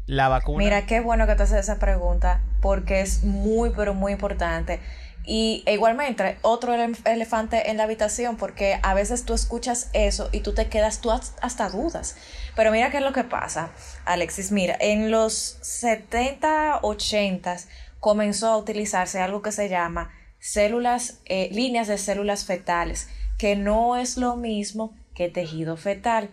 la 0.09 0.27
vacuna? 0.27 0.57
Mira, 0.57 0.85
qué 0.87 0.99
bueno 1.01 1.27
que 1.27 1.35
te 1.35 1.43
haces 1.43 1.59
esa 1.59 1.77
pregunta 1.77 2.41
porque 2.61 3.01
es 3.01 3.23
muy, 3.23 3.69
pero 3.69 3.93
muy 3.93 4.11
importante. 4.11 4.79
Y 5.23 5.61
e 5.67 5.73
igualmente, 5.73 6.39
otro 6.41 6.73
elefante 6.73 7.69
en 7.69 7.77
la 7.77 7.83
habitación, 7.83 8.35
porque 8.35 8.79
a 8.81 8.95
veces 8.95 9.25
tú 9.25 9.35
escuchas 9.35 9.91
eso 9.93 10.29
y 10.31 10.39
tú 10.39 10.55
te 10.55 10.67
quedas, 10.67 11.01
tú 11.01 11.11
hasta 11.11 11.69
dudas. 11.69 12.15
Pero 12.55 12.71
mira 12.71 12.89
qué 12.89 12.97
es 12.97 13.03
lo 13.03 13.13
que 13.13 13.23
pasa, 13.23 13.69
Alexis. 14.05 14.51
Mira, 14.51 14.75
en 14.79 15.11
los 15.11 15.59
70, 15.61 16.79
80 16.81 17.57
comenzó 17.99 18.47
a 18.47 18.57
utilizarse 18.57 19.21
algo 19.21 19.43
que 19.43 19.51
se 19.51 19.69
llama 19.69 20.11
células, 20.39 21.19
eh, 21.25 21.49
líneas 21.51 21.87
de 21.87 21.99
células 21.99 22.45
fetales, 22.45 23.09
que 23.37 23.55
no 23.55 23.97
es 23.97 24.17
lo 24.17 24.35
mismo 24.37 24.95
que 25.19 25.27
tejido 25.27 25.75
fetal. 25.75 26.29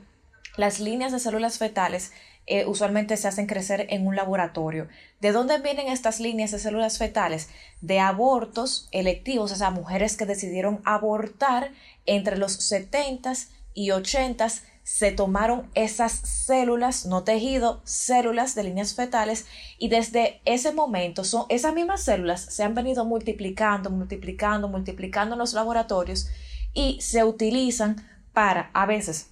Las 0.56 0.78
líneas 0.78 1.10
de 1.10 1.18
células 1.18 1.58
fetales 1.58 2.12
eh, 2.46 2.66
usualmente 2.66 3.16
se 3.16 3.26
hacen 3.26 3.48
crecer 3.48 3.88
en 3.90 4.06
un 4.06 4.14
laboratorio. 4.14 4.86
¿De 5.20 5.32
dónde 5.32 5.58
vienen 5.58 5.88
estas 5.88 6.20
líneas 6.20 6.52
de 6.52 6.60
células 6.60 6.96
fetales? 6.96 7.48
De 7.80 7.98
abortos 7.98 8.88
electivos, 8.92 9.50
o 9.50 9.56
sea, 9.56 9.70
mujeres 9.70 10.16
que 10.16 10.24
decidieron 10.24 10.82
abortar 10.84 11.72
entre 12.06 12.38
los 12.38 12.60
70s 12.70 13.48
y 13.74 13.88
80s 13.88 14.62
se 14.84 15.10
tomaron 15.10 15.68
esas 15.74 16.12
células, 16.12 17.06
no 17.06 17.24
tejido, 17.24 17.80
células 17.82 18.54
de 18.54 18.62
líneas 18.62 18.94
fetales 18.94 19.46
y 19.80 19.88
desde 19.88 20.40
ese 20.44 20.72
momento 20.72 21.24
son 21.24 21.44
esas 21.48 21.74
mismas 21.74 22.04
células 22.04 22.40
se 22.40 22.62
han 22.62 22.76
venido 22.76 23.04
multiplicando, 23.04 23.90
multiplicando, 23.90 24.68
multiplicando 24.68 25.34
en 25.34 25.40
los 25.40 25.54
laboratorios 25.54 26.28
y 26.72 27.00
se 27.00 27.24
utilizan 27.24 28.15
para 28.36 28.68
a 28.74 28.84
veces 28.84 29.30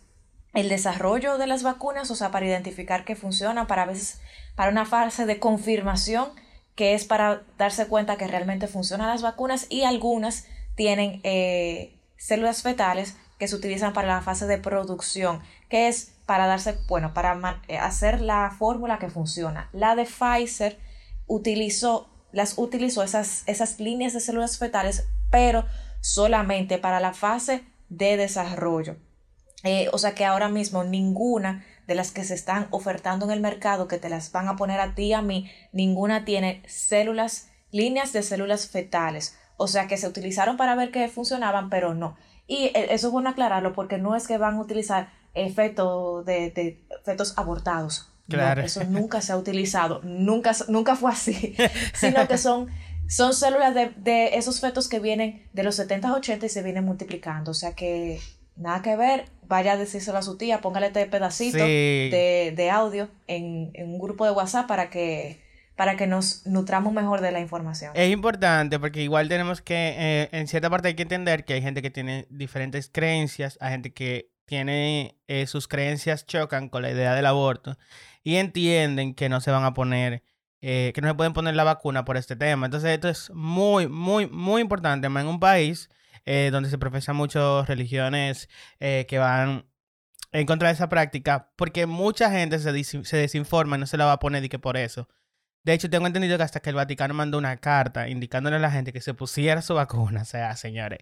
el 0.55 0.71
desarrollo 0.71 1.37
de 1.37 1.47
las 1.47 1.63
vacunas, 1.63 2.11
o 2.11 2.17
sea, 2.17 2.31
para 2.31 2.47
identificar 2.47 3.05
que 3.05 3.17
funcionan, 3.17 3.67
para 3.67 3.85
veces, 3.85 4.23
para 4.57 4.71
una 4.71 4.87
fase 4.87 5.27
de 5.27 5.39
confirmación, 5.39 6.31
que 6.75 6.95
es 6.95 7.05
para 7.05 7.43
darse 7.59 7.87
cuenta 7.87 8.17
que 8.17 8.27
realmente 8.27 8.67
funcionan 8.67 9.09
las 9.09 9.21
vacunas, 9.21 9.67
y 9.69 9.83
algunas 9.83 10.47
tienen 10.75 11.21
eh, 11.23 12.01
células 12.17 12.63
fetales 12.63 13.15
que 13.39 13.47
se 13.47 13.57
utilizan 13.57 13.93
para 13.93 14.09
la 14.09 14.23
fase 14.23 14.47
de 14.47 14.57
producción, 14.57 15.43
que 15.69 15.89
es 15.89 16.15
para 16.25 16.47
darse, 16.47 16.79
bueno, 16.89 17.13
para 17.13 17.61
eh, 17.69 17.77
hacer 17.77 18.23
la 18.23 18.57
fórmula 18.59 18.99
que 18.99 19.11
funciona. 19.11 19.69
La 19.75 19.97
de 19.97 20.07
Pfizer 20.07 20.79
utilizó, 21.27 22.09
las 22.33 22.57
utilizó 22.57 23.03
esas, 23.03 23.43
esas 23.49 23.81
líneas 23.81 24.15
de 24.15 24.21
células 24.21 24.57
fetales, 24.57 25.07
pero 25.31 25.67
solamente 26.01 26.79
para 26.79 27.01
la 27.01 27.13
fase 27.13 27.65
de 27.97 28.17
desarrollo. 28.17 28.97
Eh, 29.65 29.89
o 29.93 29.99
sea 29.99 30.15
que 30.15 30.25
ahora 30.25 30.49
mismo 30.49 30.85
ninguna 30.85 31.65
de 31.87 31.95
las 31.95 32.11
que 32.13 32.25
se 32.25 32.35
están 32.35 32.69
ofertando 32.71 33.25
en 33.25 33.33
el 33.33 33.41
mercado, 33.41 33.89
que 33.89 33.99
te 33.99 34.09
las 34.09 34.31
van 34.31 34.49
a 34.49 34.57
poner 34.57 34.81
a 34.81 34.95
ti 34.95 35.05
y 35.05 35.13
a 35.15 35.23
mí, 35.23 35.51
ninguna 35.73 36.25
tiene 36.25 36.63
células, 36.67 37.49
líneas 37.71 38.13
de 38.13 38.23
células 38.23 38.69
fetales. 38.69 39.39
O 39.57 39.67
sea 39.67 39.87
que 39.87 39.97
se 39.97 40.09
utilizaron 40.09 40.57
para 40.57 40.75
ver 40.75 40.91
que 40.91 41.09
funcionaban, 41.09 41.71
pero 41.71 41.95
no. 41.95 42.17
Y 42.47 42.67
eh, 42.75 42.89
eso 42.91 43.07
es 43.09 43.13
bueno 43.13 43.31
aclararlo 43.31 43.73
porque 43.73 43.99
no 43.99 44.15
es 44.17 44.27
que 44.27 44.39
van 44.39 44.57
a 44.57 44.61
utilizar 44.61 45.13
fetos 45.55 46.25
de, 46.25 46.85
fetos 47.05 47.35
abortados. 47.37 48.11
Claro. 48.29 48.63
eso 48.63 48.83
nunca 48.85 49.21
se 49.21 49.33
ha 49.33 49.37
utilizado, 49.37 50.01
nunca, 50.03 50.53
nunca 50.69 50.97
fue 50.97 51.13
así, 51.13 51.55
sino 51.93 52.27
que 52.27 52.39
son, 52.39 52.69
son 53.09 53.35
células 53.35 53.75
de, 53.75 53.93
de, 53.97 54.37
esos 54.37 54.61
fetos 54.61 54.89
que 54.89 55.01
vienen 55.01 55.49
de 55.53 55.63
los 55.63 55.77
70 55.77 56.09
a 56.09 56.15
80 56.15 56.47
y 56.47 56.49
se 56.49 56.63
vienen 56.63 56.85
multiplicando. 56.85 57.51
O 57.51 57.55
sea 57.55 57.75
que 57.75 58.21
nada 58.57 58.83
que 58.83 58.97
ver, 58.97 59.27
vaya 59.47 59.73
a 59.73 59.77
decírselo 59.77 60.19
a 60.19 60.23
su 60.23 60.37
tía, 60.37 60.61
póngale 60.61 60.89
este 60.89 61.07
pedacito 61.07 61.59
de, 61.59 62.71
audio 62.73 63.09
en, 63.27 63.73
un 63.77 63.99
grupo 63.99 64.25
de 64.25 64.33
WhatsApp 64.33 64.67
para 64.67 64.91
que 64.91 65.43
para 65.77 65.97
que 65.97 66.07
nos 66.07 66.47
nutramos 66.47 66.93
mejor 66.93 67.21
de 67.21 67.33
la 67.33 67.41
información. 67.41 67.91
Es 67.97 68.13
importante 68.13 68.79
porque 68.79 69.03
igual 69.03 69.29
tenemos 69.29 69.61
que, 69.61 69.95
eh, 69.99 70.29
en 70.31 70.47
cierta 70.47 70.71
parte 70.71 70.87
hay 70.87 70.95
que 70.95 71.03
entender 71.03 71.45
que 71.45 71.55
hay 71.55 71.63
gente 71.63 71.83
que 71.83 71.91
tiene 71.91 72.29
diferentes 72.31 72.89
creencias, 72.89 73.59
hay 73.61 73.73
gente 73.73 73.93
que 73.93 74.31
tiene 74.45 75.17
eh, 75.27 75.49
sus 75.49 75.67
creencias 75.67 76.27
chocan 76.27 76.69
con 76.69 76.83
la 76.83 76.93
idea 76.93 77.13
del 77.17 77.27
aborto 77.27 77.77
y 78.23 78.37
entienden 78.37 79.15
que 79.15 79.29
no 79.29 79.41
se 79.41 79.51
van 79.51 79.65
a 79.65 79.75
poner, 79.75 80.23
eh, 80.67 80.93
que 80.95 81.03
no 81.03 81.09
se 81.09 81.15
pueden 81.15 81.35
poner 81.35 81.55
la 81.55 81.63
vacuna 81.63 82.07
por 82.07 82.17
este 82.17 82.37
tema. 82.37 82.65
Entonces 82.65 82.91
esto 82.91 83.07
es 83.11 83.31
muy, 83.35 83.87
muy, 83.87 84.27
muy 84.27 84.63
importante 84.63 85.07
en 85.07 85.27
un 85.27 85.39
país 85.39 85.91
eh, 86.25 86.49
donde 86.51 86.71
se 86.71 86.79
profesan 86.79 87.17
muchas 87.17 87.69
religiones 87.69 88.49
eh, 88.81 89.05
que 89.07 89.19
van 89.19 89.67
en 90.33 90.47
contra 90.47 90.69
de 90.69 90.75
esa 90.75 90.89
práctica, 90.89 91.51
porque 91.57 91.85
mucha 91.85 92.31
gente 92.31 92.59
se, 92.59 93.05
se 93.05 93.17
desinforma 93.19 93.77
y 93.77 93.81
no 93.81 93.87
se 93.87 93.99
la 93.99 94.07
va 94.07 94.13
a 94.13 94.19
poner 94.19 94.43
y 94.43 94.49
que 94.49 94.59
por 94.59 94.79
eso. 94.79 95.07
De 95.65 95.75
hecho, 95.75 95.91
tengo 95.91 96.07
entendido 96.07 96.39
que 96.39 96.45
hasta 96.45 96.61
que 96.61 96.71
el 96.71 96.77
Vaticano 96.77 97.13
mandó 97.13 97.37
una 97.37 97.59
carta 97.59 98.09
indicándole 98.09 98.57
a 98.57 98.61
la 98.61 98.71
gente 98.71 98.95
que 98.95 99.03
se 99.03 99.13
pusiera 99.13 99.61
su 99.61 99.75
vacuna. 99.75 100.23
O 100.23 100.25
sea, 100.25 100.57
señores, 100.57 101.01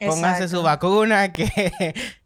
pónganse 0.00 0.48
su 0.48 0.62
vacuna, 0.62 1.32
que, 1.34 1.50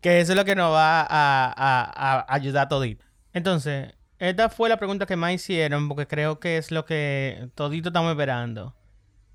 que 0.00 0.20
eso 0.20 0.34
es 0.34 0.36
lo 0.36 0.44
que 0.44 0.54
nos 0.54 0.72
va 0.72 1.00
a, 1.00 1.06
a, 1.10 2.20
a 2.20 2.32
ayudar 2.32 2.66
a 2.66 2.68
todito. 2.68 3.04
Entonces, 3.32 3.96
esta 4.18 4.48
fue 4.48 4.68
la 4.68 4.78
pregunta 4.78 5.06
que 5.06 5.16
más 5.16 5.32
hicieron, 5.32 5.88
porque 5.88 6.06
creo 6.06 6.40
que 6.40 6.56
es 6.56 6.70
lo 6.70 6.84
que 6.84 7.48
todito 7.54 7.90
estamos 7.90 8.10
esperando. 8.10 8.74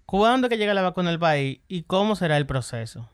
¿Cuándo 0.06 0.50
que 0.50 0.58
llega 0.58 0.74
la 0.74 0.82
vacuna 0.82 1.10
al 1.10 1.20
país 1.20 1.60
y 1.68 1.84
cómo 1.84 2.16
será 2.16 2.38
el 2.38 2.46
proceso? 2.46 3.10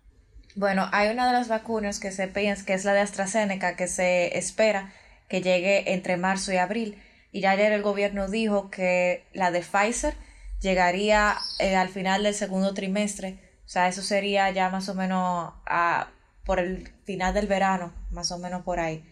Bueno, 0.55 0.89
hay 0.91 1.09
una 1.09 1.27
de 1.27 1.33
las 1.33 1.47
vacunas 1.47 1.99
que 1.99 2.11
se 2.11 2.27
piensa 2.27 2.65
que 2.65 2.73
es 2.73 2.85
la 2.85 2.93
de 2.93 3.01
AstraZeneca 3.01 3.75
que 3.75 3.87
se 3.87 4.37
espera 4.37 4.91
que 5.29 5.41
llegue 5.41 5.93
entre 5.93 6.17
marzo 6.17 6.51
y 6.51 6.57
abril. 6.57 7.01
Y 7.31 7.41
ya 7.41 7.51
ayer 7.51 7.71
el 7.71 7.83
gobierno 7.83 8.27
dijo 8.27 8.71
que 8.71 9.27
la 9.33 9.51
de 9.51 9.61
Pfizer 9.61 10.15
llegaría 10.61 11.35
eh, 11.59 11.75
al 11.75 11.89
final 11.89 12.23
del 12.23 12.33
segundo 12.33 12.73
trimestre. 12.73 13.39
O 13.65 13.69
sea, 13.69 13.87
eso 13.87 14.01
sería 14.01 14.49
ya 14.49 14.69
más 14.69 14.89
o 14.89 14.95
menos 14.95 15.53
a, 15.65 16.07
por 16.45 16.59
el 16.59 16.89
final 17.03 17.33
del 17.33 17.47
verano, 17.47 17.93
más 18.09 18.31
o 18.31 18.39
menos 18.39 18.63
por 18.63 18.79
ahí. 18.79 19.03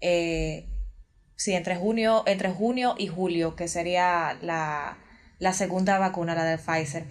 Eh, 0.00 0.66
sí, 1.36 1.54
entre 1.54 1.76
junio, 1.76 2.22
entre 2.26 2.50
junio 2.50 2.94
y 2.98 3.08
julio, 3.08 3.56
que 3.56 3.68
sería 3.68 4.36
la, 4.42 4.98
la 5.38 5.52
segunda 5.52 5.98
vacuna, 5.98 6.34
la 6.34 6.44
de 6.44 6.58
Pfizer 6.58 7.04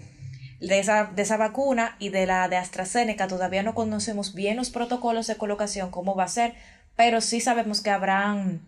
de 0.67 0.79
esa, 0.79 1.05
de 1.05 1.21
esa 1.21 1.37
vacuna 1.37 1.95
y 1.99 2.09
de 2.09 2.25
la 2.25 2.47
de 2.47 2.57
AstraZeneca 2.57 3.27
todavía 3.27 3.63
no 3.63 3.75
conocemos 3.75 4.33
bien 4.33 4.57
los 4.57 4.69
protocolos 4.69 5.27
de 5.27 5.35
colocación, 5.35 5.91
cómo 5.91 6.15
va 6.15 6.23
a 6.23 6.29
ser, 6.29 6.53
pero 6.95 7.21
sí 7.21 7.41
sabemos 7.41 7.81
que 7.81 7.89
habrán 7.89 8.61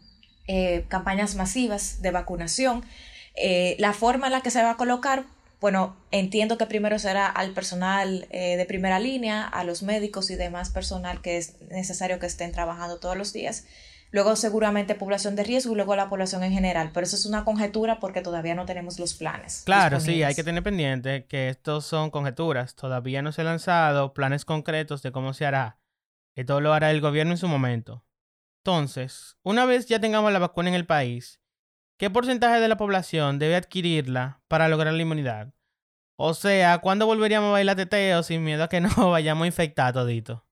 eh, 0.47 0.85
campañas 0.89 1.35
masivas 1.35 2.01
de 2.01 2.11
vacunación. 2.11 2.83
Eh, 3.35 3.75
la 3.79 3.93
forma 3.93 4.27
en 4.27 4.33
la 4.33 4.41
que 4.41 4.51
se 4.51 4.61
va 4.61 4.71
a 4.71 4.77
colocar, 4.77 5.25
bueno, 5.61 5.95
entiendo 6.11 6.57
que 6.57 6.65
primero 6.65 6.99
será 6.99 7.27
al 7.27 7.51
personal 7.51 8.27
eh, 8.29 8.57
de 8.57 8.65
primera 8.65 8.99
línea, 8.99 9.47
a 9.47 9.63
los 9.63 9.81
médicos 9.81 10.29
y 10.29 10.35
demás 10.35 10.69
personal 10.69 11.21
que 11.21 11.37
es 11.37 11.61
necesario 11.69 12.19
que 12.19 12.25
estén 12.25 12.51
trabajando 12.51 12.99
todos 12.99 13.17
los 13.17 13.31
días 13.31 13.65
luego 14.11 14.35
seguramente 14.35 14.95
población 14.95 15.35
de 15.35 15.43
riesgo 15.43 15.73
y 15.73 15.75
luego 15.75 15.95
la 15.95 16.09
población 16.09 16.43
en 16.43 16.51
general. 16.51 16.91
Pero 16.93 17.05
eso 17.05 17.15
es 17.15 17.25
una 17.25 17.43
conjetura 17.43 17.99
porque 17.99 18.21
todavía 18.21 18.55
no 18.55 18.65
tenemos 18.65 18.99
los 18.99 19.13
planes. 19.13 19.63
Claro, 19.65 19.99
sí, 19.99 20.23
hay 20.23 20.35
que 20.35 20.43
tener 20.43 20.63
pendiente 20.63 21.25
que 21.25 21.49
estos 21.49 21.85
son 21.85 22.11
conjeturas. 22.11 22.75
Todavía 22.75 23.21
no 23.21 23.31
se 23.31 23.41
han 23.41 23.47
lanzado 23.47 24.13
planes 24.13 24.45
concretos 24.45 25.01
de 25.01 25.11
cómo 25.11 25.33
se 25.33 25.45
hará. 25.45 25.79
Esto 26.35 26.59
lo 26.61 26.73
hará 26.73 26.91
el 26.91 27.01
gobierno 27.01 27.33
en 27.33 27.37
su 27.37 27.47
momento. 27.47 28.05
Entonces, 28.63 29.37
una 29.43 29.65
vez 29.65 29.85
ya 29.85 29.99
tengamos 29.99 30.33
la 30.33 30.39
vacuna 30.39 30.69
en 30.69 30.75
el 30.75 30.85
país, 30.85 31.39
¿qué 31.97 32.09
porcentaje 32.09 32.59
de 32.59 32.67
la 32.67 32.77
población 32.77 33.37
debe 33.37 33.55
adquirirla 33.55 34.41
para 34.47 34.67
lograr 34.67 34.93
la 34.93 35.01
inmunidad? 35.01 35.53
O 36.17 36.33
sea, 36.33 36.79
¿cuándo 36.79 37.05
volveríamos 37.05 37.49
a 37.49 37.51
bailar 37.51 37.75
teteo 37.75 38.23
sin 38.23 38.43
miedo 38.43 38.63
a 38.63 38.69
que 38.69 38.81
no 38.81 39.11
vayamos 39.11 39.43
a 39.43 39.47
infectar 39.47 39.93
todito? 39.93 40.44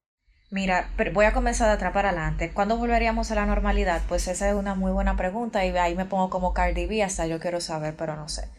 Mira, 0.54 0.88
voy 1.16 1.26
a 1.26 1.34
comenzar 1.34 1.66
de 1.66 1.74
atrás 1.74 1.94
para 1.94 2.10
adelante. 2.10 2.52
¿Cuándo 2.54 2.78
volveríamos 2.78 3.32
a 3.32 3.36
la 3.36 3.48
normalidad? 3.48 4.04
Pues 4.08 4.28
esa 4.28 4.50
es 4.50 4.56
una 4.56 4.76
muy 4.76 4.92
buena 4.92 5.18
pregunta 5.18 5.66
y 5.66 5.76
ahí 5.76 5.96
me 5.96 6.06
pongo 6.06 6.30
como 6.30 6.54
Cardi 6.54 6.86
B, 6.86 7.02
hasta 7.02 7.26
yo 7.26 7.40
quiero 7.40 7.60
saber, 7.60 7.96
pero 7.96 8.16
no 8.16 8.30
sé. 8.30 8.50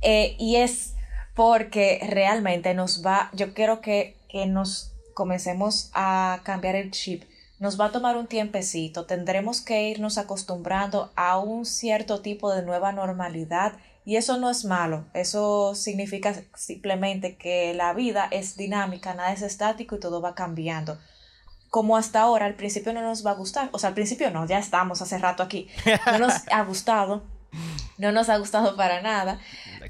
Eh, 0.00 0.34
y 0.40 0.56
es 0.56 0.96
porque 1.36 2.04
realmente 2.10 2.74
nos 2.74 3.06
va, 3.06 3.30
yo 3.32 3.54
quiero 3.54 3.80
que, 3.80 4.16
que 4.28 4.46
nos 4.46 4.92
comencemos 5.14 5.92
a 5.94 6.40
cambiar 6.42 6.74
el 6.74 6.90
chip. 6.90 7.22
Nos 7.60 7.80
va 7.80 7.84
a 7.84 7.92
tomar 7.92 8.16
un 8.16 8.26
tiempecito, 8.26 9.06
tendremos 9.06 9.60
que 9.60 9.88
irnos 9.88 10.18
acostumbrando 10.18 11.12
a 11.14 11.38
un 11.38 11.64
cierto 11.64 12.22
tipo 12.22 12.52
de 12.52 12.62
nueva 12.62 12.90
normalidad 12.90 13.74
y 14.04 14.16
eso 14.16 14.36
no 14.38 14.50
es 14.50 14.64
malo, 14.64 15.04
eso 15.14 15.76
significa 15.76 16.34
simplemente 16.56 17.36
que 17.36 17.72
la 17.72 17.92
vida 17.92 18.26
es 18.32 18.56
dinámica, 18.56 19.14
nada 19.14 19.32
es 19.32 19.42
estático 19.42 19.94
y 19.94 20.00
todo 20.00 20.20
va 20.20 20.34
cambiando. 20.34 20.98
Como 21.70 21.96
hasta 21.96 22.20
ahora, 22.20 22.46
al 22.46 22.54
principio 22.54 22.92
no 22.92 23.00
nos 23.00 23.24
va 23.24 23.30
a 23.30 23.34
gustar, 23.34 23.70
o 23.72 23.78
sea, 23.78 23.88
al 23.88 23.94
principio 23.94 24.30
no, 24.30 24.46
ya 24.46 24.58
estamos 24.58 25.00
hace 25.02 25.18
rato 25.18 25.42
aquí, 25.42 25.68
no 26.06 26.18
nos 26.18 26.34
ha 26.52 26.62
gustado, 26.64 27.22
no 27.96 28.12
nos 28.12 28.28
ha 28.28 28.36
gustado 28.36 28.76
para 28.76 29.00
nada, 29.00 29.38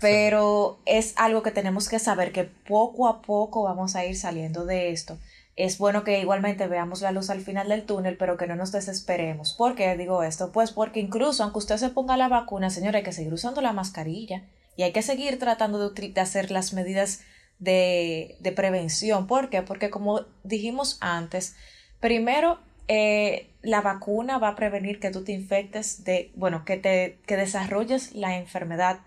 pero 0.00 0.78
es 0.84 1.14
algo 1.16 1.42
que 1.42 1.50
tenemos 1.50 1.88
que 1.88 1.98
saber 1.98 2.32
que 2.32 2.44
poco 2.44 3.08
a 3.08 3.22
poco 3.22 3.62
vamos 3.62 3.96
a 3.96 4.04
ir 4.04 4.16
saliendo 4.16 4.64
de 4.66 4.90
esto 4.90 5.18
es 5.64 5.78
bueno 5.78 6.04
que 6.04 6.20
igualmente 6.20 6.66
veamos 6.68 7.02
la 7.02 7.12
luz 7.12 7.28
al 7.28 7.42
final 7.42 7.68
del 7.68 7.84
túnel, 7.84 8.16
pero 8.16 8.36
que 8.36 8.46
no 8.46 8.56
nos 8.56 8.72
desesperemos. 8.72 9.52
¿Por 9.52 9.74
qué 9.74 9.94
digo 9.96 10.22
esto? 10.22 10.52
Pues 10.52 10.70
porque 10.70 11.00
incluso 11.00 11.42
aunque 11.42 11.58
usted 11.58 11.76
se 11.76 11.90
ponga 11.90 12.16
la 12.16 12.28
vacuna, 12.28 12.70
señora, 12.70 12.98
hay 12.98 13.04
que 13.04 13.12
seguir 13.12 13.32
usando 13.34 13.60
la 13.60 13.72
mascarilla 13.72 14.42
y 14.76 14.84
hay 14.84 14.92
que 14.92 15.02
seguir 15.02 15.38
tratando 15.38 15.90
de, 15.90 16.20
hacer 16.20 16.50
las 16.50 16.72
medidas 16.72 17.20
de, 17.60 18.36
de, 18.40 18.52
prevención. 18.52 19.26
¿Por 19.26 19.50
qué? 19.50 19.62
Porque 19.62 19.90
como 19.90 20.22
dijimos 20.42 20.98
antes, 21.00 21.54
primero 22.00 22.58
eh, 22.88 23.54
la 23.62 23.82
vacuna 23.82 24.38
va 24.38 24.48
a 24.48 24.56
prevenir 24.56 24.98
que 24.98 25.10
tú 25.10 25.22
te 25.22 25.30
infectes 25.30 26.02
de, 26.02 26.32
bueno, 26.34 26.64
que 26.64 26.76
te 26.76 27.20
que 27.26 27.36
desarrolles 27.36 28.14
la 28.16 28.36
enfermedad 28.36 29.00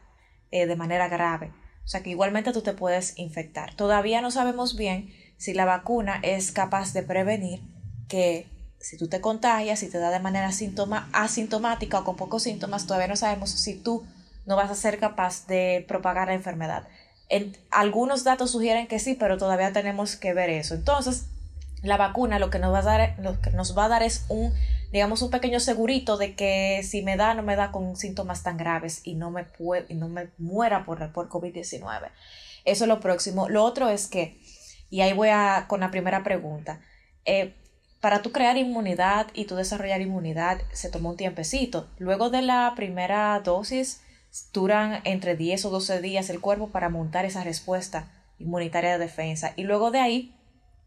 eh, 0.52 0.66
de 0.68 0.76
manera 0.78 1.10
grave. 1.10 1.52
O 1.84 1.88
sea 1.88 2.02
que 2.02 2.12
igualmente 2.12 2.54
tú 2.54 2.62
te 2.62 2.72
puedes 2.72 3.18
infectar. 3.18 3.76
Todavía 3.76 4.22
no 4.22 4.32
sabemos 4.32 4.78
bien 4.78 5.14
si 5.36 5.54
la 5.54 5.66
vacuna 5.66 6.20
es 6.24 6.54
capaz 6.54 6.94
de 6.94 7.04
prevenir 7.04 7.62
que 8.08 8.48
si 8.80 8.98
tú 8.98 9.08
te 9.08 9.22
contagias, 9.22 9.82
y 9.84 9.90
te 9.90 9.98
da 9.98 10.12
de 10.12 10.20
manera 10.20 10.50
asintomática 11.14 12.00
o 12.00 12.04
con 12.04 12.16
pocos 12.16 12.44
síntomas, 12.44 12.86
todavía 12.86 13.08
no 13.08 13.16
sabemos 13.16 13.50
si 13.50 13.76
tú 13.76 14.06
no 14.46 14.56
vas 14.56 14.72
a 14.72 14.76
ser 14.76 15.00
capaz 15.00 15.48
de 15.48 15.86
propagar 15.88 16.28
la 16.28 16.34
enfermedad. 16.34 16.88
Algunos 17.72 18.24
datos 18.24 18.52
sugieren 18.52 18.88
que 18.88 19.00
sí, 19.00 19.16
pero 19.16 19.38
todavía 19.38 19.74
tenemos 19.74 20.16
que 20.16 20.34
ver 20.34 20.50
eso. 20.50 20.76
Entonces, 20.76 21.26
la 21.82 21.98
vacuna 21.98 22.40
lo 22.40 22.50
que 22.50 22.60
nos 22.60 22.74
va 22.74 22.80
a 22.80 22.84
dar, 22.84 23.16
lo 23.20 23.40
que 23.42 23.50
nos 23.52 23.78
va 23.78 23.86
a 23.86 23.90
dar 23.90 24.04
es 24.04 24.26
un, 24.30 24.54
digamos, 24.92 25.22
un 25.22 25.32
pequeño 25.32 25.60
segurito 25.60 26.18
de 26.18 26.36
que 26.36 26.82
si 26.84 27.02
me 27.02 27.18
da, 27.18 27.34
no 27.34 27.44
me 27.44 27.56
da 27.56 27.72
con 27.72 27.96
síntomas 27.96 28.44
tan 28.44 28.58
graves 28.58 29.02
y 29.04 29.16
no 29.16 29.32
me, 29.32 29.44
puede, 29.44 29.86
y 29.90 29.96
no 29.96 30.10
me 30.10 30.30
muera 30.38 30.86
por, 30.86 31.12
por 31.12 31.30
COVID-19. 31.30 32.10
Eso 32.66 32.84
es 32.84 32.88
lo 32.88 33.00
próximo. 33.00 33.50
Lo 33.50 33.64
otro 33.64 33.90
es 33.90 34.08
que 34.08 34.38
y 34.94 35.02
ahí 35.02 35.12
voy 35.14 35.30
a 35.30 35.66
con 35.68 35.80
la 35.80 35.90
primera 35.90 36.22
pregunta. 36.22 36.80
Eh, 37.26 37.56
para 38.00 38.22
tú 38.22 38.32
crear 38.32 38.58
inmunidad 38.58 39.26
y 39.34 39.46
tú 39.46 39.56
desarrollar 39.56 40.02
inmunidad 40.02 40.62
se 40.72 40.92
tomó 40.92 41.10
un 41.10 41.18
tiempecito. 41.18 41.90
Luego 41.98 42.30
de 42.30 42.44
la 42.44 42.74
primera 42.76 43.40
dosis 43.40 44.02
duran 44.52 45.02
entre 45.04 45.36
10 45.36 45.66
o 45.66 45.70
12 45.70 46.02
días 46.02 46.30
el 46.30 46.42
cuerpo 46.42 46.70
para 46.70 46.90
montar 46.90 47.26
esa 47.26 47.44
respuesta 47.44 48.12
inmunitaria 48.40 48.94
de 48.94 49.00
defensa. 49.00 49.54
Y 49.56 49.64
luego 49.64 49.92
de 49.92 50.00
ahí, 50.00 50.36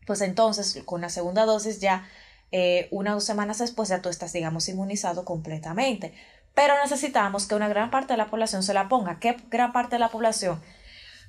pues 0.07 0.21
entonces 0.21 0.83
con 0.85 1.01
la 1.01 1.09
segunda 1.09 1.45
dosis 1.45 1.81
ya 1.81 2.09
eh, 2.53 2.89
una 2.91 3.13
o 3.13 3.15
dos 3.15 3.25
semanas 3.25 3.59
después 3.59 3.89
ya 3.89 4.03
tú 4.03 4.09
estás, 4.09 4.33
digamos, 4.33 4.69
inmunizado 4.69 5.25
completamente. 5.25 6.13
Pero 6.55 6.75
necesitamos 6.83 7.47
que 7.47 7.55
una 7.55 7.69
gran 7.69 7.91
parte 7.91 8.15
de 8.15 8.17
la 8.17 8.27
población 8.27 8.63
se 8.63 8.75
la 8.75 8.89
ponga. 8.89 9.19
¿Qué 9.19 9.37
gran 9.51 9.73
parte 9.73 9.97
de 9.97 10.01
la 10.01 10.09
población? 10.09 10.61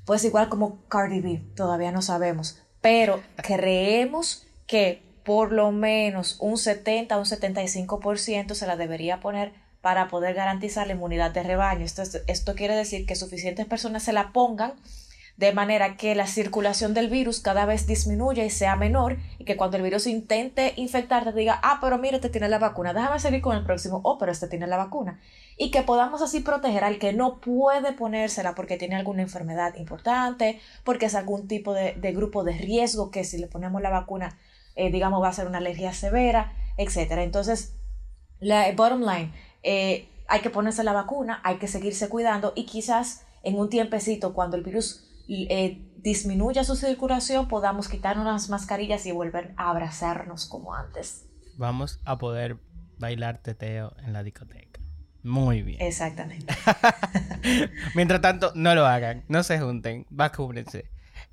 Pues 0.05 0.23
igual 0.23 0.47
como 0.49 0.85
Cardi 0.87 1.19
B, 1.19 1.41
todavía 1.55 1.91
no 1.91 2.01
sabemos 2.01 2.61
pero 2.81 3.21
creemos 3.35 4.47
que 4.65 5.03
por 5.25 5.51
lo 5.51 5.71
menos 5.71 6.37
un 6.39 6.57
70 6.57 7.17
o 7.17 7.19
un 7.19 7.25
75% 7.25 8.53
se 8.53 8.67
la 8.67 8.77
debería 8.77 9.19
poner 9.19 9.51
para 9.81 10.07
poder 10.07 10.33
garantizar 10.33 10.87
la 10.87 10.93
inmunidad 10.93 11.31
de 11.31 11.43
rebaño. 11.43 11.85
Esto, 11.85 12.03
esto 12.27 12.55
quiere 12.55 12.75
decir 12.75 13.05
que 13.05 13.15
suficientes 13.15 13.65
personas 13.65 14.03
se 14.03 14.13
la 14.13 14.31
pongan 14.33 14.73
de 15.37 15.53
manera 15.53 15.97
que 15.97 16.15
la 16.15 16.25
circulación 16.25 16.95
del 16.95 17.09
virus 17.09 17.39
cada 17.39 17.65
vez 17.65 17.85
disminuya 17.85 18.43
y 18.43 18.49
sea 18.49 18.75
menor 18.75 19.17
y 19.37 19.45
que 19.45 19.55
cuando 19.55 19.77
el 19.77 19.83
virus 19.83 20.07
intente 20.07 20.73
infectarte 20.77 21.31
diga, 21.31 21.59
ah, 21.63 21.77
pero 21.79 21.99
mire, 21.99 22.19
te 22.19 22.29
tiene 22.29 22.49
la 22.49 22.57
vacuna, 22.57 22.91
déjame 22.91 23.19
seguir 23.19 23.41
con 23.41 23.55
el 23.55 23.63
próximo, 23.63 24.01
oh, 24.03 24.17
pero 24.17 24.31
este 24.31 24.47
tiene 24.47 24.65
la 24.65 24.77
vacuna. 24.77 25.19
Y 25.55 25.69
que 25.69 25.83
podamos 25.83 26.23
así 26.23 26.39
proteger 26.39 26.83
al 26.83 26.97
que 26.97 27.13
no 27.13 27.39
puede 27.39 27.93
ponérsela 27.93 28.55
porque 28.55 28.77
tiene 28.77 28.95
alguna 28.95 29.21
enfermedad 29.21 29.75
importante, 29.75 30.59
porque 30.83 31.05
es 31.05 31.13
algún 31.13 31.47
tipo 31.47 31.73
de, 31.73 31.93
grupo 32.13 32.43
de 32.43 32.53
riesgo 32.53 33.11
que 33.11 33.23
si 33.23 33.37
le 33.37 33.45
ponemos 33.45 33.81
la 33.81 33.91
vacuna, 33.91 34.39
eh, 34.75 34.91
digamos, 34.91 35.21
va 35.21 35.29
a 35.29 35.33
ser 35.33 35.47
una 35.47 35.59
alergia 35.59 35.93
severa, 35.93 36.53
etc. 36.77 37.11
Entonces, 37.19 37.75
la 38.39 38.71
bottom 38.71 39.01
line, 39.01 39.31
eh, 39.67 40.07
hay 40.29 40.39
que 40.39 40.49
ponerse 40.49 40.83
la 40.85 40.93
vacuna, 40.93 41.41
hay 41.43 41.57
que 41.57 41.67
seguirse 41.67 42.07
cuidando 42.07 42.53
y 42.55 42.65
quizás 42.65 43.25
en 43.43 43.59
un 43.59 43.69
tiempecito 43.69 44.33
cuando 44.33 44.55
el 44.55 44.63
virus 44.63 45.03
eh, 45.27 45.81
disminuya 45.97 46.63
su 46.63 46.77
circulación, 46.77 47.49
podamos 47.49 47.89
quitarnos 47.89 48.25
las 48.25 48.49
mascarillas 48.49 49.05
y 49.05 49.11
volver 49.11 49.53
a 49.57 49.69
abrazarnos 49.69 50.45
como 50.45 50.73
antes. 50.73 51.25
Vamos 51.57 51.99
a 52.05 52.17
poder 52.17 52.57
bailar 52.97 53.41
teteo 53.41 53.93
en 54.05 54.13
la 54.13 54.23
discoteca. 54.23 54.79
Muy 55.21 55.63
bien. 55.63 55.81
Exactamente. 55.81 56.55
Mientras 57.95 58.21
tanto, 58.21 58.53
no 58.55 58.73
lo 58.73 58.85
hagan, 58.85 59.25
no 59.27 59.43
se 59.43 59.59
junten, 59.59 60.05
vacúnense. 60.09 60.89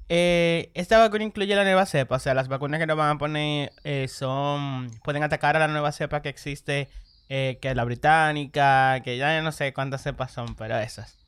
Eh, 0.08 0.72
esta 0.74 0.98
vacuna 0.98 1.22
incluye 1.22 1.54
la 1.54 1.62
nueva 1.62 1.86
cepa, 1.86 2.16
o 2.16 2.18
sea, 2.18 2.34
las 2.34 2.48
vacunas 2.48 2.80
que 2.80 2.86
nos 2.86 2.96
van 2.96 3.16
a 3.16 3.18
poner 3.18 3.72
eh, 3.84 4.08
son 4.08 4.90
pueden 5.04 5.22
atacar 5.22 5.56
a 5.56 5.60
la 5.60 5.68
nueva 5.68 5.92
cepa 5.92 6.20
que 6.20 6.28
existe, 6.28 6.88
que 7.28 7.58
es 7.62 7.76
la 7.76 7.84
británica, 7.84 9.00
que 9.02 9.16
ya 9.16 9.40
no 9.42 9.52
sé 9.52 9.72
cuántas 9.72 10.02
cepas 10.02 10.32
son, 10.32 10.54
pero 10.54 10.78
esas. 10.78 11.18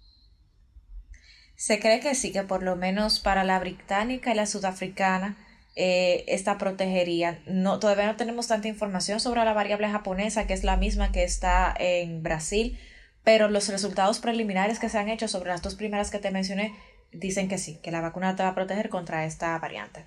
Se 1.56 1.80
cree 1.80 2.00
que 2.00 2.14
sí, 2.14 2.32
que 2.32 2.42
por 2.42 2.62
lo 2.62 2.76
menos 2.76 3.18
para 3.18 3.42
la 3.42 3.58
británica 3.58 4.30
y 4.32 4.34
la 4.34 4.46
sudafricana 4.46 5.36
eh, 5.78 6.24
esta 6.28 6.56
protegería. 6.56 7.38
No, 7.46 7.78
todavía 7.78 8.06
no 8.06 8.16
tenemos 8.16 8.46
tanta 8.46 8.66
información 8.68 9.20
sobre 9.20 9.44
la 9.44 9.52
variable 9.52 9.88
japonesa, 9.90 10.46
que 10.46 10.54
es 10.54 10.64
la 10.64 10.78
misma 10.78 11.12
que 11.12 11.22
está 11.22 11.74
en 11.78 12.22
Brasil, 12.22 12.78
pero 13.24 13.48
los 13.48 13.68
resultados 13.68 14.18
preliminares 14.18 14.78
que 14.78 14.88
se 14.88 14.98
han 14.98 15.10
hecho 15.10 15.28
sobre 15.28 15.50
las 15.50 15.60
dos 15.60 15.74
primeras 15.74 16.10
que 16.10 16.18
te 16.18 16.30
mencioné 16.30 16.74
dicen 17.12 17.48
que 17.48 17.58
sí, 17.58 17.78
que 17.82 17.90
la 17.90 18.00
vacuna 18.00 18.36
te 18.36 18.42
va 18.42 18.50
a 18.50 18.54
proteger 18.54 18.88
contra 18.88 19.26
esta 19.26 19.58
variante. 19.58 20.06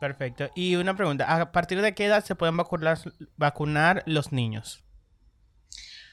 Perfecto. 0.00 0.50
Y 0.54 0.76
una 0.76 0.96
pregunta, 0.96 1.34
¿a 1.34 1.52
partir 1.52 1.82
de 1.82 1.94
qué 1.94 2.06
edad 2.06 2.24
se 2.24 2.34
pueden 2.34 2.56
vacunar, 2.56 2.98
vacunar 3.36 4.02
los 4.06 4.32
niños? 4.32 4.87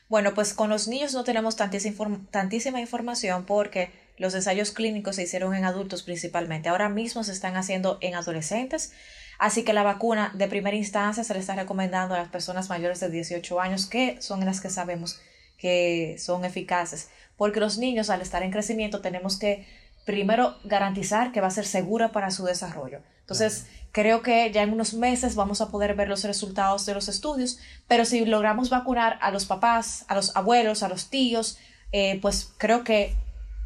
Bueno, 0.07 0.33
pues 0.33 0.53
con 0.53 0.69
los 0.69 0.87
niños 0.87 1.13
no 1.13 1.23
tenemos 1.23 1.55
tantísima 1.55 2.79
información 2.79 3.45
porque 3.45 3.91
los 4.17 4.35
ensayos 4.35 4.71
clínicos 4.71 5.15
se 5.15 5.23
hicieron 5.23 5.55
en 5.55 5.65
adultos 5.65 6.03
principalmente. 6.03 6.69
Ahora 6.69 6.89
mismo 6.89 7.23
se 7.23 7.31
están 7.31 7.57
haciendo 7.57 7.97
en 8.01 8.15
adolescentes. 8.15 8.93
Así 9.39 9.63
que 9.63 9.73
la 9.73 9.83
vacuna 9.83 10.31
de 10.35 10.47
primera 10.47 10.77
instancia 10.77 11.23
se 11.23 11.33
le 11.33 11.39
está 11.39 11.55
recomendando 11.55 12.15
a 12.15 12.19
las 12.19 12.29
personas 12.29 12.69
mayores 12.69 12.99
de 12.99 13.09
18 13.09 13.59
años, 13.59 13.85
que 13.87 14.21
son 14.21 14.45
las 14.45 14.61
que 14.61 14.69
sabemos 14.69 15.19
que 15.57 16.17
son 16.19 16.45
eficaces. 16.45 17.09
Porque 17.35 17.59
los 17.59 17.77
niños, 17.77 18.09
al 18.09 18.21
estar 18.21 18.43
en 18.43 18.51
crecimiento, 18.51 19.01
tenemos 19.01 19.37
que 19.37 19.65
primero 20.05 20.55
garantizar 20.63 21.31
que 21.31 21.41
va 21.41 21.47
a 21.47 21.51
ser 21.51 21.65
segura 21.65 22.11
para 22.11 22.31
su 22.31 22.45
desarrollo. 22.45 23.01
Entonces, 23.21 23.67
creo 23.91 24.21
que 24.21 24.51
ya 24.51 24.61
en 24.61 24.71
unos 24.71 24.93
meses 24.93 25.35
vamos 25.35 25.61
a 25.61 25.69
poder 25.71 25.95
ver 25.95 26.07
los 26.07 26.23
resultados 26.23 26.85
de 26.85 26.93
los 26.93 27.07
estudios, 27.07 27.59
pero 27.87 28.05
si 28.05 28.23
logramos 28.25 28.69
vacunar 28.69 29.17
a 29.21 29.31
los 29.31 29.45
papás, 29.45 30.05
a 30.07 30.15
los 30.15 30.35
abuelos, 30.35 30.83
a 30.83 30.89
los 30.89 31.09
tíos, 31.09 31.57
eh, 31.91 32.19
pues 32.21 32.53
creo 32.57 32.83
que 32.83 33.15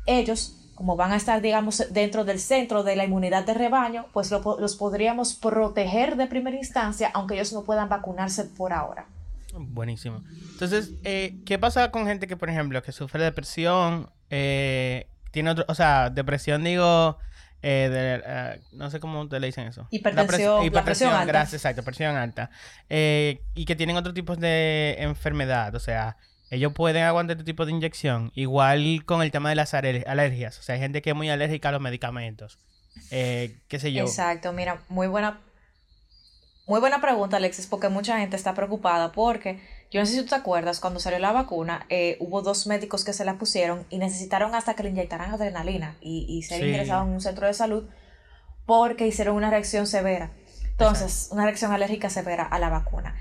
ellos, 0.05 0.55
como 0.75 0.95
van 0.95 1.11
a 1.11 1.17
estar, 1.17 1.41
digamos, 1.41 1.83
dentro 1.91 2.23
del 2.23 2.39
centro 2.39 2.83
de 2.83 2.95
la 2.95 3.03
inmunidad 3.03 3.45
de 3.45 3.53
rebaño, 3.53 4.05
pues 4.13 4.31
los 4.31 4.75
podríamos 4.77 5.33
proteger 5.33 6.15
de 6.15 6.27
primera 6.27 6.55
instancia, 6.55 7.11
aunque 7.13 7.35
ellos 7.35 7.51
no 7.51 7.63
puedan 7.63 7.89
vacunarse 7.89 8.45
por 8.45 8.71
ahora. 8.71 9.07
Buenísimo. 9.53 10.23
Entonces, 10.53 10.91
eh, 11.03 11.41
¿qué 11.45 11.57
pasa 11.59 11.91
con 11.91 12.05
gente 12.05 12.27
que, 12.27 12.37
por 12.37 12.49
ejemplo, 12.49 12.81
que 12.81 12.91
sufre 12.91 13.23
depresión, 13.23 14.09
eh, 14.29 15.07
tiene 15.31 15.51
otro, 15.51 15.65
o 15.67 15.75
sea, 15.75 16.09
depresión 16.09 16.63
digo, 16.63 17.17
eh, 17.61 18.59
no 18.71 18.89
sé 18.89 18.99
cómo 18.99 19.27
te 19.27 19.39
le 19.39 19.47
dicen 19.47 19.67
eso. 19.67 19.87
Hipertensión, 19.91 20.63
hipertensión, 20.65 21.13
alta. 21.13 21.25
gracias, 21.25 21.61
exacto, 21.61 21.83
presión 21.83 22.15
alta. 22.15 22.49
y 22.89 23.65
que 23.65 23.75
tienen 23.75 23.97
otro 23.97 24.13
tipo 24.13 24.35
de 24.35 24.95
enfermedad, 24.99 25.75
o 25.75 25.79
sea, 25.79 26.17
ellos 26.51 26.73
pueden 26.73 27.03
aguantar 27.03 27.37
este 27.37 27.45
tipo 27.45 27.65
de 27.65 27.71
inyección. 27.71 28.31
Igual 28.35 29.03
con 29.05 29.21
el 29.21 29.31
tema 29.31 29.49
de 29.49 29.55
las 29.55 29.73
alergias. 29.73 30.57
O 30.59 30.63
sea, 30.63 30.75
hay 30.75 30.81
gente 30.81 31.01
que 31.01 31.11
es 31.11 31.15
muy 31.15 31.29
alérgica 31.29 31.69
a 31.69 31.71
los 31.71 31.81
medicamentos. 31.81 32.57
Eh, 33.11 33.55
qué 33.67 33.79
sé 33.79 33.93
yo. 33.93 34.03
Exacto, 34.03 34.51
mira, 34.51 34.81
muy 34.89 35.07
buena, 35.07 35.39
muy 36.65 36.79
buena 36.79 36.99
pregunta, 37.01 37.37
Alexis, 37.37 37.67
porque 37.67 37.89
mucha 37.89 38.17
gente 38.17 38.35
está 38.35 38.53
preocupada 38.55 39.11
porque 39.11 39.61
Yo 39.91 39.99
no 39.99 40.05
sé 40.05 40.13
si 40.13 40.21
tú 40.21 40.27
te 40.27 40.35
acuerdas, 40.35 40.79
cuando 40.79 40.99
salió 40.99 41.17
la 41.17 41.31
vacuna, 41.31 41.85
eh, 41.89 42.17
hubo 42.19 42.41
dos 42.41 42.67
médicos 42.67 43.03
que 43.03 43.13
se 43.13 43.25
la 43.25 43.39
pusieron 43.39 43.85
y 43.89 43.97
necesitaron 43.97 44.53
hasta 44.53 44.75
que 44.75 44.83
le 44.83 44.89
inyectaran 44.89 45.31
adrenalina 45.31 45.97
y, 45.99 46.25
y 46.29 46.43
ser 46.43 46.63
ingresados 46.63 47.07
en 47.07 47.13
un 47.13 47.21
centro 47.21 47.47
de 47.47 47.53
salud 47.53 47.89
porque 48.67 49.07
hicieron 49.07 49.35
una 49.35 49.49
reacción 49.49 49.87
severa. 49.87 50.31
Entonces, 50.69 51.29
una 51.31 51.43
reacción 51.43 51.71
alérgica 51.71 52.09
severa 52.09 52.43
a 52.43 52.59
la 52.59 52.69
vacuna. 52.69 53.15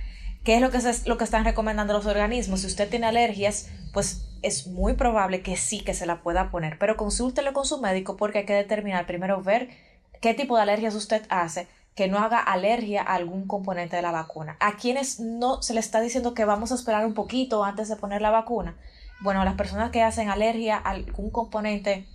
¿Qué 0.45 0.57
es 0.57 0.61
lo 0.61 0.71
que, 0.71 0.77
es 0.77 1.07
lo 1.07 1.19
que 1.19 1.25
están 1.25 1.45
recomendando 1.45 1.95
los 1.95 2.07
organismos? 2.07 2.61
Si 2.61 2.67
usted 2.67 2.89
tiene 2.89 3.07
alergias, 3.07 3.69
pues 3.93 4.29
es 4.43 4.67
muy 4.67 4.93
probable 4.93 5.43
que 5.43 5.57
sí 5.57 5.81
que 5.81 5.95
se 5.95 6.07
la 6.07 6.23
pueda 6.23 6.51
poner, 6.51 6.79
pero 6.79 6.97
consúltelo 6.97 7.53
con 7.53 7.65
su 7.65 7.81
médico 7.81 8.17
porque 8.17 8.39
hay 8.39 8.45
que 8.45 8.55
determinar 8.55 9.07
primero 9.07 9.43
ver 9.43 9.71
qué 10.21 10.35
tipo 10.35 10.57
de 10.57 10.63
alergias 10.63 10.95
usted 10.95 11.23
hace 11.29 11.67
que 11.99 12.07
no 12.07 12.21
haga 12.21 12.39
alergia 12.39 13.03
a 13.03 13.17
algún 13.17 13.49
componente 13.49 13.97
de 13.97 14.03
la 14.03 14.13
vacuna. 14.13 14.57
A 14.61 14.77
quienes 14.77 15.19
no 15.19 15.63
se 15.63 15.75
le 15.75 15.81
está 15.81 16.01
diciendo 16.01 16.33
que 16.33 16.45
vamos 16.45 16.71
a 16.71 16.77
esperar 16.77 17.05
un 17.05 17.13
poquito 17.13 17.65
antes 17.65 17.89
de 17.89 17.97
poner 17.97 18.23
la 18.23 18.31
vacuna. 18.31 18.77
Bueno, 19.19 19.45
las 19.45 19.55
personas 19.55 19.91
que 19.91 20.05
hacen 20.05 20.31
alergia 20.31 20.77
a 20.77 20.91
algún 20.91 21.31
componente 21.33 22.07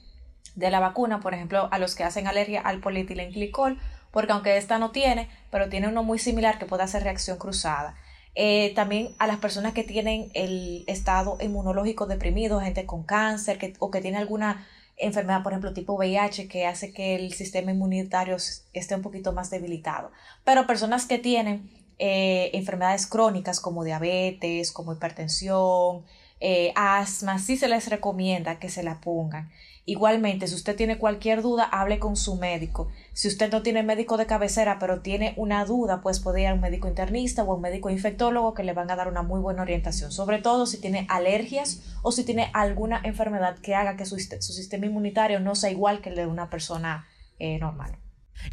de 0.56 0.72
la 0.72 0.80
vacuna, 0.80 1.20
por 1.20 1.34
ejemplo, 1.34 1.68
a 1.70 1.80
los 1.80 1.96
que 1.96 2.06
hacen 2.06 2.28
alergia 2.28 2.62
al 2.62 2.80
polietilenglicol, 2.80 3.78
porque 4.10 4.32
aunque 4.32 4.56
esta 4.56 4.80
no 4.80 4.92
tiene, 4.92 5.28
pero 5.52 5.68
tiene 5.68 5.90
uno 5.90 6.02
muy 6.02 6.18
similar 6.18 6.60
que 6.60 6.66
puede 6.66 6.84
hacer 6.84 7.04
reacción 7.04 7.38
cruzada. 7.38 7.98
Eh, 8.36 8.72
también 8.76 9.10
a 9.20 9.28
las 9.28 9.40
personas 9.40 9.74
que 9.74 9.84
tienen 9.84 10.32
el 10.34 10.86
estado 10.88 11.38
inmunológico 11.42 12.06
deprimido, 12.06 12.62
gente 12.62 12.86
con 12.86 13.04
cáncer 13.04 13.58
que, 13.58 13.74
o 13.80 13.92
que 13.92 14.00
tiene 14.00 14.18
alguna 14.18 14.66
enfermedad, 14.98 15.44
por 15.44 15.54
ejemplo, 15.54 15.74
tipo 15.74 15.94
VIH, 15.94 16.48
que 16.48 16.66
hace 16.66 16.94
que 16.94 17.16
el 17.16 17.34
sistema 17.34 17.72
inmunitario 17.72 18.38
esté 18.74 18.96
un 18.96 19.02
poquito 19.02 19.34
más 19.34 19.50
debilitado. 19.50 20.12
Pero 20.44 20.68
personas 20.68 21.06
que 21.06 21.20
tienen 21.20 21.70
eh, 22.00 22.52
enfermedades 22.54 23.08
crónicas 23.08 23.60
como 23.60 23.84
diabetes, 23.84 24.72
como 24.72 24.94
hipertensión, 24.94 26.04
eh, 26.46 26.74
asma, 26.76 27.40
sí 27.40 27.56
se 27.56 27.70
les 27.70 27.88
recomienda 27.90 28.60
que 28.60 28.68
se 28.68 28.84
la 28.84 29.00
pongan. 29.00 29.50
Igualmente, 29.86 30.46
si 30.48 30.56
usted 30.56 30.76
tiene 30.76 30.98
cualquier 30.98 31.42
duda, 31.42 31.64
hable 31.64 32.00
con 32.00 32.18
su 32.18 32.36
médico. 32.36 32.90
Si 33.14 33.30
usted 33.30 33.50
no 33.50 33.64
tiene 33.64 33.82
médico 33.82 34.18
de 34.18 34.26
cabecera, 34.26 34.78
pero 34.78 35.00
tiene 35.00 35.34
una 35.38 35.64
duda, 35.64 36.02
pues 36.02 36.20
puede 36.20 36.42
ir 36.42 36.48
a 36.48 36.54
un 36.54 36.60
médico 36.60 36.90
internista 36.90 37.44
o 37.44 37.56
un 37.56 37.62
médico 37.62 37.90
infectólogo 37.90 38.54
que 38.54 38.64
le 38.66 38.74
van 38.74 38.92
a 38.92 38.98
dar 38.98 39.08
una 39.08 39.22
muy 39.22 39.40
buena 39.40 39.62
orientación. 39.62 40.12
Sobre 40.12 40.40
todo 40.40 40.66
si 40.66 40.82
tiene 40.82 41.08
alergias 41.10 41.82
o 42.02 42.12
si 42.12 42.26
tiene 42.26 42.50
alguna 42.54 43.00
enfermedad 43.06 43.58
que 43.60 43.74
haga 43.74 43.96
que 43.96 44.06
su, 44.06 44.20
sistema 44.20 44.86
inmunitario 44.86 45.40
no 45.40 45.56
sea 45.56 45.72
igual 45.72 46.02
que 46.02 46.10
el 46.10 46.16
de 46.16 46.28
una 46.28 46.50
persona 46.50 47.08
eh, 47.40 47.58
normal. 47.58 47.96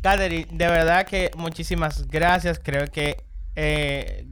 Catherine, 0.00 0.46
de 0.48 0.68
verdad 0.68 1.07
que 1.07 1.33
muchísimas 1.37 2.07
gracias. 2.07 2.61
Creo 2.61 2.87
que 2.87 3.24
eh, 3.57 4.29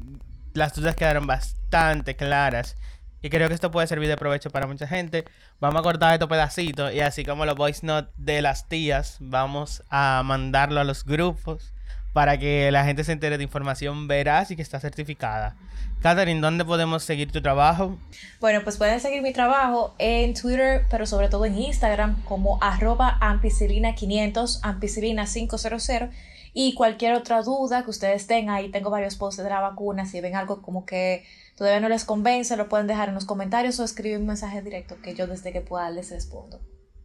las 0.55 0.77
dudas 0.77 0.95
quedaron 0.95 1.27
bastante 1.27 2.15
claras. 2.15 2.77
Y 3.23 3.31
creo 3.31 3.49
que 3.49 3.55
esto 3.55 3.71
puede 3.71 3.87
servir 3.87 4.09
de 4.09 4.17
provecho 4.17 4.51
para 4.51 4.67
mucha 4.67 4.87
gente. 4.87 5.25
Vamos 5.61 5.81
a 5.81 5.83
cortar 5.83 6.13
estos 6.13 6.29
pedacitos 6.29 6.93
y 6.93 7.01
así 7.01 7.25
como 7.25 7.45
los 7.47 7.57
voice 7.57 7.85
notes 7.85 8.13
de 8.17 8.43
las 8.43 8.69
tías, 8.69 9.17
vamos 9.21 9.83
a 9.91 10.23
mandarlo 10.25 10.81
a 10.81 10.85
los 10.85 11.05
grupos 11.05 11.73
para 12.13 12.39
que 12.39 12.71
la 12.73 12.85
gente 12.85 13.05
se 13.05 13.13
entere 13.13 13.39
de 13.39 13.45
información 13.45 14.09
veraz 14.09 14.51
y 14.51 14.57
que 14.57 14.63
está 14.63 14.81
certificada. 14.81 15.57
Catherine, 16.01 16.41
¿dónde 16.41 16.65
podemos 16.65 17.03
seguir 17.03 17.31
tu 17.33 17.43
trabajo? 17.43 17.99
Bueno, 18.41 18.61
pues 18.63 18.77
pueden 18.77 19.01
seguir 19.01 19.21
mi 19.21 19.33
trabajo 19.33 19.95
en 19.99 20.35
Twitter, 20.35 20.85
pero 20.91 21.07
sobre 21.07 21.29
todo 21.29 21.45
en 21.45 21.59
Instagram 21.59 22.23
como 22.23 22.63
arroba 22.63 23.19
ampicilina500, 23.21 24.61
ampicilina500 24.63 26.11
y 26.53 26.75
cualquier 26.75 27.15
otra 27.15 27.43
duda 27.43 27.85
que 27.85 27.91
ustedes 27.91 28.27
tengan, 28.27 28.55
ahí 28.55 28.71
tengo 28.71 28.91
varios 28.91 29.17
posts 29.17 29.43
de 29.43 29.49
la 29.49 29.61
vacuna, 29.61 30.07
si 30.07 30.21
ven 30.21 30.37
algo 30.37 30.63
como 30.63 30.85
que 30.85 31.25
todavía 31.57 31.81
no 31.81 31.89
les 31.89 32.05
convence, 32.05 32.57
lo 32.57 32.69
pueden 32.69 32.87
dejar 32.87 33.09
en 33.09 33.15
los 33.15 33.25
comentarios 33.25 33.79
o 33.81 33.85
escribir 33.85 34.19
un 34.19 34.27
mensaje 34.27 34.63
directo 34.63 34.97
que 35.03 35.15
yo 35.15 35.27
desde 35.27 35.53
que 35.53 35.61
pueda 35.61 35.91
les 35.91 36.11
respondo. 36.11 36.61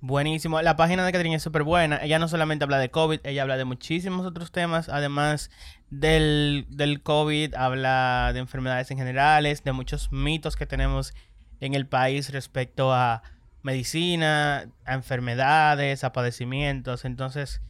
Buenísimo. 0.06 0.62
La 0.62 0.75
página 0.75 1.06
de 1.06 1.13
Catherine 1.13 1.38
es 1.38 1.43
súper 1.43 1.63
buena. 1.63 1.97
Ella 2.03 2.19
no 2.19 2.27
solamente 2.27 2.65
habla 2.65 2.77
de 2.77 2.91
COVID, 2.91 3.21
ella 3.23 3.43
habla 3.43 3.56
de 3.56 3.63
muchísimos 3.63 4.25
otros 4.25 4.51
temas. 4.51 4.89
Además 4.89 5.49
del, 5.91 6.65
del 6.69 7.01
COVID, 7.01 7.56
habla 7.56 8.32
de 8.34 8.39
enfermedades 8.39 8.91
en 8.91 8.97
generales, 8.97 9.63
de 9.63 9.71
muchos 9.71 10.12
mitos 10.12 10.58
que 10.58 10.65
tenemos 10.65 11.13
en 11.62 11.73
el 11.73 11.88
país 11.88 12.34
respecto 12.34 12.91
a 12.91 13.23
medicina, 13.62 14.69
a 14.84 14.93
enfermedades, 14.93 16.03
a 16.03 16.12
padecimientos. 16.12 17.06
Entonces, 17.06 17.62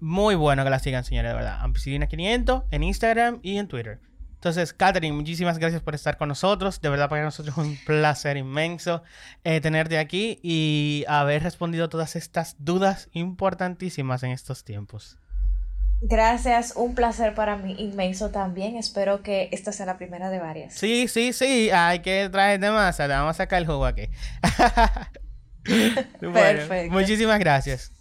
muy 0.00 0.34
bueno 0.34 0.64
que 0.64 0.70
la 0.70 0.78
sigan, 0.78 1.04
señores, 1.04 1.30
de 1.30 1.36
verdad. 1.36 1.58
Ampicilina 1.60 2.06
500 2.06 2.64
en 2.70 2.82
Instagram 2.82 3.40
y 3.42 3.58
en 3.58 3.68
Twitter. 3.68 4.00
Entonces, 4.34 4.72
Catherine, 4.72 5.16
muchísimas 5.16 5.58
gracias 5.58 5.82
por 5.82 5.96
estar 5.96 6.16
con 6.16 6.28
nosotros. 6.28 6.80
De 6.80 6.88
verdad, 6.88 7.08
para 7.08 7.24
nosotros 7.24 7.58
es 7.58 7.64
un 7.64 7.76
placer 7.84 8.36
inmenso 8.36 9.02
eh, 9.42 9.60
tenerte 9.60 9.98
aquí 9.98 10.38
y 10.44 11.04
haber 11.08 11.42
respondido 11.42 11.88
todas 11.88 12.14
estas 12.14 12.54
dudas 12.60 13.08
importantísimas 13.12 14.22
en 14.22 14.30
estos 14.30 14.62
tiempos. 14.62 15.18
Gracias, 16.00 16.74
un 16.76 16.94
placer 16.94 17.34
para 17.34 17.56
mí 17.56 17.74
inmenso 17.78 18.30
también. 18.30 18.76
Espero 18.76 19.22
que 19.24 19.48
esta 19.50 19.72
sea 19.72 19.86
la 19.86 19.98
primera 19.98 20.30
de 20.30 20.38
varias. 20.38 20.74
Sí, 20.74 21.08
sí, 21.08 21.32
sí, 21.32 21.70
hay 21.70 21.98
que 21.98 22.28
traer 22.30 22.60
de. 22.60 22.66
Te 22.68 23.08
vamos 23.08 23.30
a 23.30 23.34
sacar 23.34 23.58
el 23.58 23.66
juego 23.66 23.86
aquí. 23.86 24.08
Perfecto. 26.20 26.92
Muchísimas 26.92 27.40
gracias. 27.40 27.92